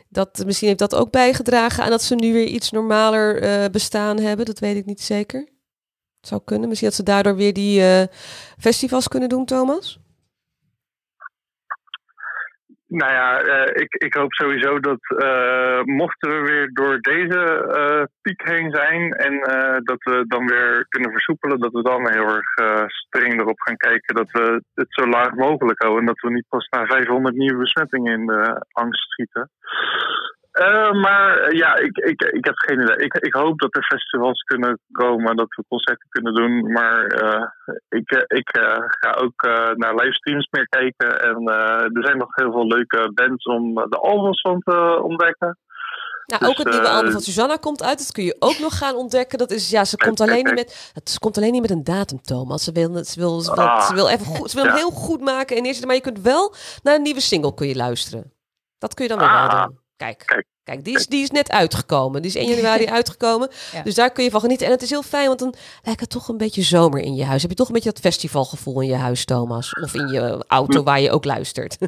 [0.10, 4.46] dat, misschien heeft dat ook bijgedragen aan dat ze nu weer iets normaler bestaan hebben.
[4.46, 5.48] Dat weet ik niet zeker.
[6.22, 6.68] Zou kunnen.
[6.68, 8.04] Misschien dat ze daardoor weer die eh,
[8.58, 10.00] festivals kunnen doen, Thomas?
[12.88, 18.42] Nou ja, eh, ik, ik hoop sowieso dat eh, mochten we weer door deze piek
[18.44, 19.40] heen zijn en
[19.84, 22.50] dat we dan weer kunnen versoepelen, dat we dan heel erg
[22.88, 26.48] streng erop gaan kijken dat we het zo laag mogelijk houden en dat we niet
[26.50, 29.50] pas na 500 nieuwe besmettingen in de angst schieten.
[30.62, 32.96] Eh, maar eh, ja, ik, ik, ik heb geen idee.
[32.96, 36.72] Ik, ik hoop dat er festivals kunnen komen, dat we concerten kunnen doen.
[36.72, 37.48] Maar eh,
[37.90, 38.50] ik, ik
[39.00, 39.42] ga ook
[39.76, 41.22] naar livestreams meer kijken.
[41.22, 41.48] En
[41.94, 45.58] er zijn nog heel veel leuke bands om de albums van te ontdekken.
[46.26, 47.98] Nou, Dus, ook het nieuwe album van Susanna komt uit.
[47.98, 49.38] Dat kun je ook nog gaan ontdekken.
[49.38, 52.22] Dat is, ja, ze komt alleen niet met, het komt alleen niet met een datum,
[52.22, 52.64] Thomas.
[52.64, 54.92] Ze wil, ze wil, ze wil, Ah, ze wil even goed, ze wil hem heel
[54.92, 55.58] goed maken.
[55.58, 56.54] En eerst, maar je kunt wel
[56.84, 58.34] naar een nieuwe single kun je luisteren.
[58.78, 59.80] Dat kun je dan weer Ah, wel doen.
[59.96, 60.51] Kijk, kijk.
[60.64, 60.86] Kijk.
[60.86, 62.22] die, is, die is net uitgekomen.
[62.22, 63.50] Die is 1 januari uitgekomen.
[63.74, 63.82] Ja.
[63.82, 64.66] Dus daar kun je van genieten.
[64.66, 65.54] En het is heel fijn, want dan
[65.84, 67.42] lijkt het toch een beetje zomer in je huis.
[67.42, 69.74] Heb je toch een beetje dat festivalgevoel in je huis, Thomas?
[69.74, 71.78] Of in je auto waar je ook luistert.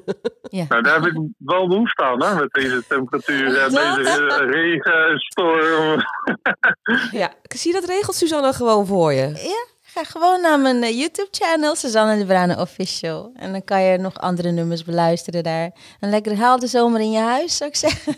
[0.53, 5.19] Nou, daar heb ik wel behoefte aan, hè, met deze temperatuur en deze eh, regen,
[5.19, 5.99] storm.
[7.11, 9.27] ja, zie je dat regelt Susanna gewoon voor je?
[9.27, 13.31] Ja, ga gewoon naar mijn eh, YouTube-channel, Suzanne de Brane Official.
[13.35, 15.71] En dan kan je nog andere nummers beluisteren daar.
[15.99, 18.15] En lekker haal de zomer in je huis, zou ik zeggen.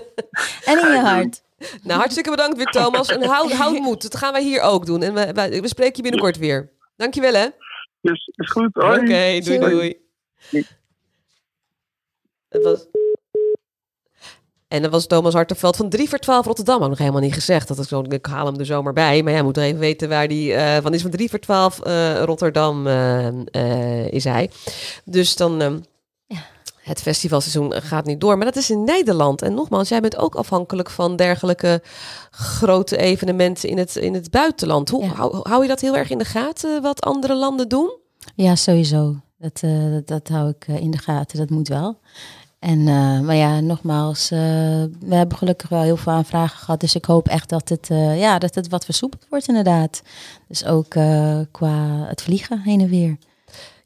[0.70, 1.42] en in je hart.
[1.82, 3.08] Nou, hartstikke bedankt weer, Thomas.
[3.08, 4.02] En houd, houd moed.
[4.02, 5.02] Dat gaan wij hier ook doen.
[5.02, 6.72] En we, we spreken je binnenkort weer.
[6.96, 7.44] Dankjewel, hè?
[7.44, 7.56] Oké,
[8.00, 9.00] Dus is goed, hoi.
[9.40, 9.58] doei, Doei.
[9.70, 10.00] doei.
[12.48, 12.86] Het was...
[14.68, 16.82] En dat was Thomas Hartenveld van 3 voor 12 Rotterdam.
[16.82, 17.68] Ook nog helemaal niet gezegd.
[17.68, 19.22] Dat ik, zo, ik haal hem er zomaar bij.
[19.22, 21.02] Maar jij moet even weten waar die eh, van is.
[21.02, 24.50] Van 3 voor 12 eh, Rotterdam eh, is hij.
[25.04, 25.60] Dus dan...
[25.60, 25.78] ehm,
[26.26, 26.38] Ja.
[26.82, 28.36] Het festivalseizoen gaat niet door.
[28.36, 29.42] Maar dat is in Nederland.
[29.42, 31.82] En nogmaals, jij bent ook afhankelijk van dergelijke
[32.30, 34.88] grote evenementen in het, in het buitenland.
[34.90, 35.08] Hoe Ja.
[35.14, 37.96] hou, hou je dat heel erg in de gaten, wat andere landen doen?
[38.34, 39.14] Ja, sowieso.
[39.38, 39.60] Dat,
[39.90, 41.38] dat, dat hou ik in de gaten.
[41.38, 41.98] Dat moet wel.
[42.64, 44.38] En, eh, maar ja, nogmaals, eh,
[45.00, 46.80] we hebben gelukkig wel heel veel aanvragen gehad.
[46.80, 50.02] Dus ik hoop echt dat het, eh, ja, dat het wat versoepeld wordt inderdaad.
[50.48, 50.88] Dus ook
[51.50, 53.16] qua het vliegen heen en weer.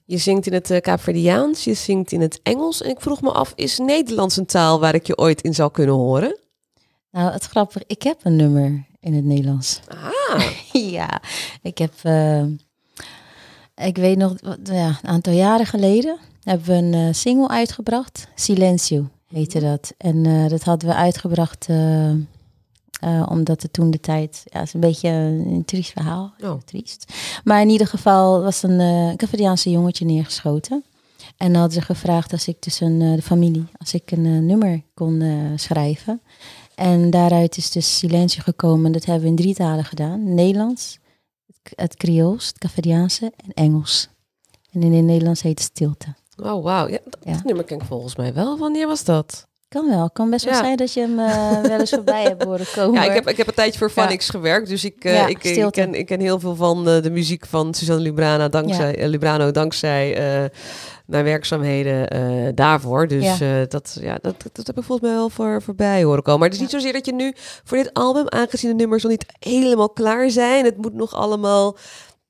[0.05, 2.83] Je zingt in het Kaapverdiaans, je zingt in het Engels.
[2.83, 5.71] En ik vroeg me af, is Nederlands een taal waar ik je ooit in zou
[5.71, 6.39] kunnen horen?
[7.11, 9.81] Nou, het grappige, ik heb een nummer in het Nederlands.
[9.89, 10.43] Ah,
[10.97, 11.23] ja,
[11.63, 11.93] ik heb.
[13.75, 16.19] ik weet nog, ja, een aantal jaren geleden
[16.49, 18.29] hebben we een eh, single uitgebracht.
[18.35, 19.95] Silencio heette dat.
[19.97, 21.69] En eh, dat hadden we uitgebracht
[22.99, 24.43] eh, omdat het toen de tijd.
[24.45, 26.33] Ja, is een beetje een triest verhaal.
[26.41, 26.61] Oh.
[26.65, 27.13] Triest.
[27.45, 30.85] Maar in ieder geval was een uh, Cavadiaanse jongetje neergeschoten.
[31.37, 34.83] En dan hadden ze gevraagd als ik tussen eh, de familie, als ik een nummer
[34.95, 35.23] kon
[35.57, 36.21] schrijven.
[36.75, 38.93] En daaruit is dus Silencio gekomen.
[38.93, 40.35] Dat hebben we in drie talen gedaan.
[40.35, 40.99] Nederlands,
[41.75, 44.09] het, Creools, het Cavadiaanse en Engels.
[44.73, 46.15] En in het Nederlands heet het stilte.
[46.43, 46.89] Oh wauw.
[46.89, 47.41] Ja, dat, Ja.
[47.45, 48.59] nummer ken ik volgens mij wel.
[48.59, 49.47] Wanneer was dat?
[49.69, 50.11] Kan wel.
[50.11, 50.61] Kan best wel Ja.
[50.61, 52.95] zijn dat je hem eh, wel eens voorbij hebt horen komen.
[53.01, 54.03] Ja, ik heb, ik heb een tijdje voor Ja.
[54.03, 57.47] Vanix gewerkt, dus ik, eh, Ja, ik, ken, ik ken heel veel van de muziek
[57.47, 60.13] van Suzanne Lubrana dankzij, eh, Lubrano dankzij
[61.07, 63.07] mijn werkzaamheden daarvoor.
[63.09, 66.41] Dus dat, ja, dat, dat, dat heb ik volgens mij wel voor, voorbij horen komen.
[66.41, 67.33] Maar het is niet zozeer dat je nu
[67.65, 71.77] voor dit album, aangezien de nummers nog niet helemaal klaar zijn, het moet nog allemaal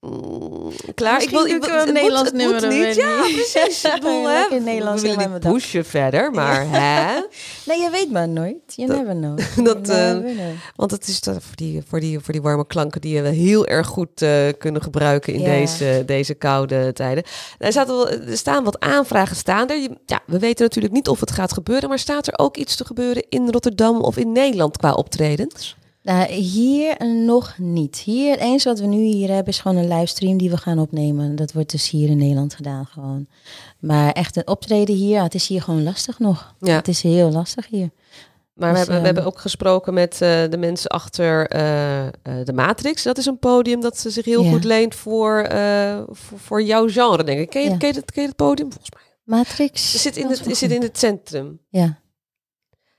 [0.01, 1.15] mm, klaar.
[1.15, 2.97] Misschien doe ik wel een het Nederlands moet, nummer, niet.
[2.97, 3.21] ik Ja,
[3.53, 3.85] precies.
[3.85, 7.21] Ik bedoel, hè, in Nederlands, we willen pushen verder, maar hè?
[7.67, 8.57] Nee, je weet maar nooit.
[8.67, 9.39] Je never know.
[9.67, 10.39] dat, eh, know.
[10.77, 13.67] Want het is toch voor die, voor, die, voor die warme klanken die we heel
[13.67, 15.47] erg goed eh, kunnen gebruiken in Ja.
[15.47, 17.25] deze, deze koude tijden.
[17.59, 19.89] Er, zaten wel, er staan wat aanvragen staan er.
[20.07, 22.85] Ja, we weten natuurlijk niet of het gaat gebeuren, maar staat er ook iets te
[22.85, 25.77] gebeuren in Rotterdam of in Nederland qua optredens?
[26.09, 27.97] Nou, hier nog niet.
[27.97, 30.79] Hier, het enige wat we nu hier hebben is gewoon een livestream die we gaan
[30.79, 31.37] opnemen.
[31.37, 33.27] Dat wordt dus hier in Nederland gedaan gewoon.
[33.79, 36.55] Maar echt een optreden hier, het is hier gewoon lastig nog.
[36.61, 36.75] Ja.
[36.77, 37.91] Het is heel lastig hier.
[38.55, 42.07] Maar we, Dus, hebben, we ehm, hebben ook gesproken met eh, de mensen achter eh,
[42.07, 42.13] eh,
[42.45, 43.03] de Matrix.
[43.03, 44.51] Dat is een podium dat zich heel Ja.
[44.51, 45.47] goed leent voor,
[46.11, 47.51] voor, voor jouw genre, denk ik.
[47.51, 47.77] Ken je, Ja.
[47.77, 48.73] ken je, dat, ken je dat podium?
[48.73, 49.03] Volgens mij.
[49.25, 49.93] Matrix.
[49.93, 51.61] Het zit in het, zit in het centrum.
[51.69, 51.99] Ja.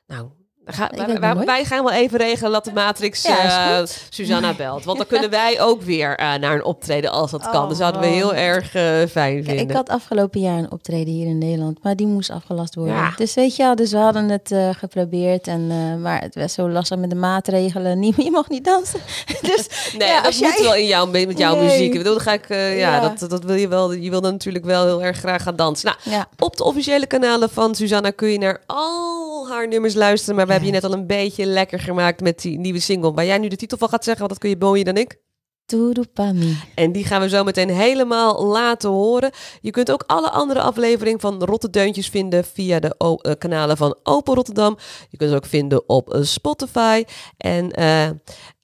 [0.08, 0.30] Nou,
[0.74, 3.86] ga, wij, wij- wij gaan wel even regelen dat de Matrix Ja, eh.
[4.10, 4.84] Susanna belt.
[4.84, 7.68] Want dan kunnen wij ook weer eh, naar een optreden als dat kan.
[7.68, 8.38] Dat zouden we heel Oh.
[8.38, 9.70] erg eh, fijn vinden.
[9.70, 12.94] ik had afgelopen jaar een optreden hier in Nederland, maar die moest afgelast worden.
[12.96, 13.14] Ja.
[13.18, 15.68] Dus weet je wel, dus we hadden het geprobeerd, en,
[16.02, 18.00] maar het was zo lastig met de maatregelen.
[18.00, 19.00] Nie- je mag niet dansen.
[19.42, 19.68] dus
[19.98, 21.64] Nee, ja, dat als moet wel in jouw, met jouw Nee.
[21.64, 21.92] muziek.
[21.94, 22.46] Ik bedoel, dan ga ik,
[22.78, 23.00] ja.
[23.00, 23.92] Dat, dat wil je wel.
[23.94, 25.96] Je wil dan natuurlijk wel heel erg graag gaan dansen.
[26.04, 30.36] Nou, op de officiële kanalen van Susanna kun je naar al haar nummers luisteren.
[30.36, 33.14] Maar we hebben je net al een beetje lekker gemaakt met die nieuwe single.
[33.14, 35.20] Waar jij nu de titel van gaat zeggen, want dat kun je mooier dan ik.
[35.66, 36.58] Turupami.
[36.76, 39.32] En die gaan we zo meteen helemaal laten horen.
[39.62, 43.98] Je kunt ook alle andere afleveringen van Rotterdeuntjes vinden via de o- eh, kanalen van
[44.04, 44.78] Open Rotterdam.
[45.10, 47.04] Je kunt ze ook vinden op eh, Spotify.
[47.38, 47.72] En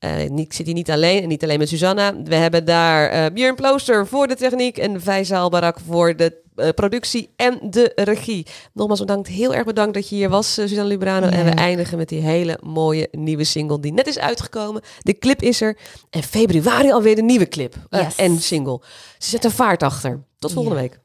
[0.06, 2.22] eh, eh, ik zit hier niet alleen en niet alleen met Susanna.
[2.24, 6.70] We hebben daar eh Björn Plooster voor de techniek en Faisal Barak voor de eh,
[6.70, 8.46] productie en de regie.
[8.74, 11.26] Nogmaals bedankt, heel erg bedankt dat je hier was, Suzanne Lubrano.
[11.26, 11.32] Ja.
[11.32, 14.82] En we eindigen met die hele mooie nieuwe single die net is uitgekomen.
[15.00, 15.78] De clip is er.
[16.10, 18.16] En februari alweer de nieuwe clip Yes.
[18.16, 18.82] en single.
[19.18, 20.24] Ze zet er vaart achter.
[20.40, 20.82] Tot volgende Ja.
[20.82, 21.00] week.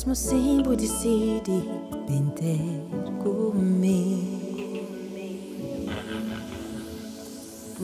[0.04, 1.64] mesmo sempre decide
[2.06, 4.34] tentar comigo.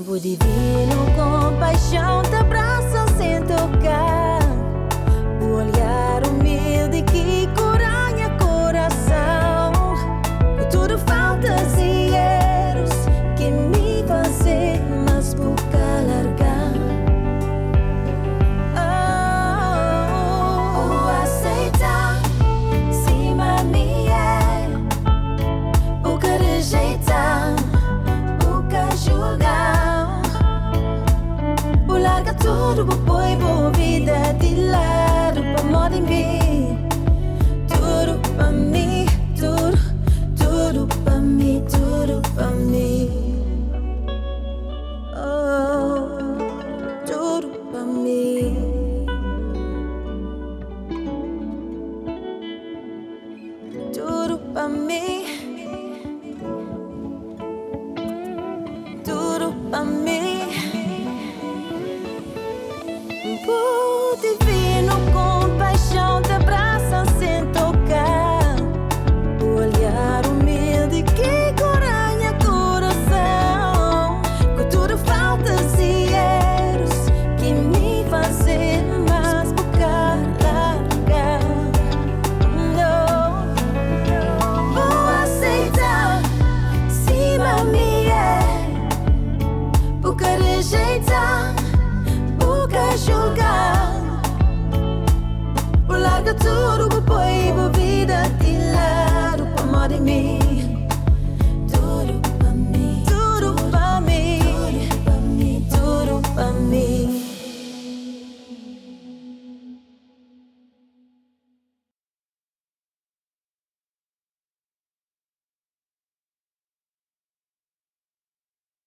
[0.07, 4.41] O divino com paixão, te abraço sem tocar,
[5.43, 6.20] o olhar.
[32.51, 35.00] Turbo boi, boa vida é de lá.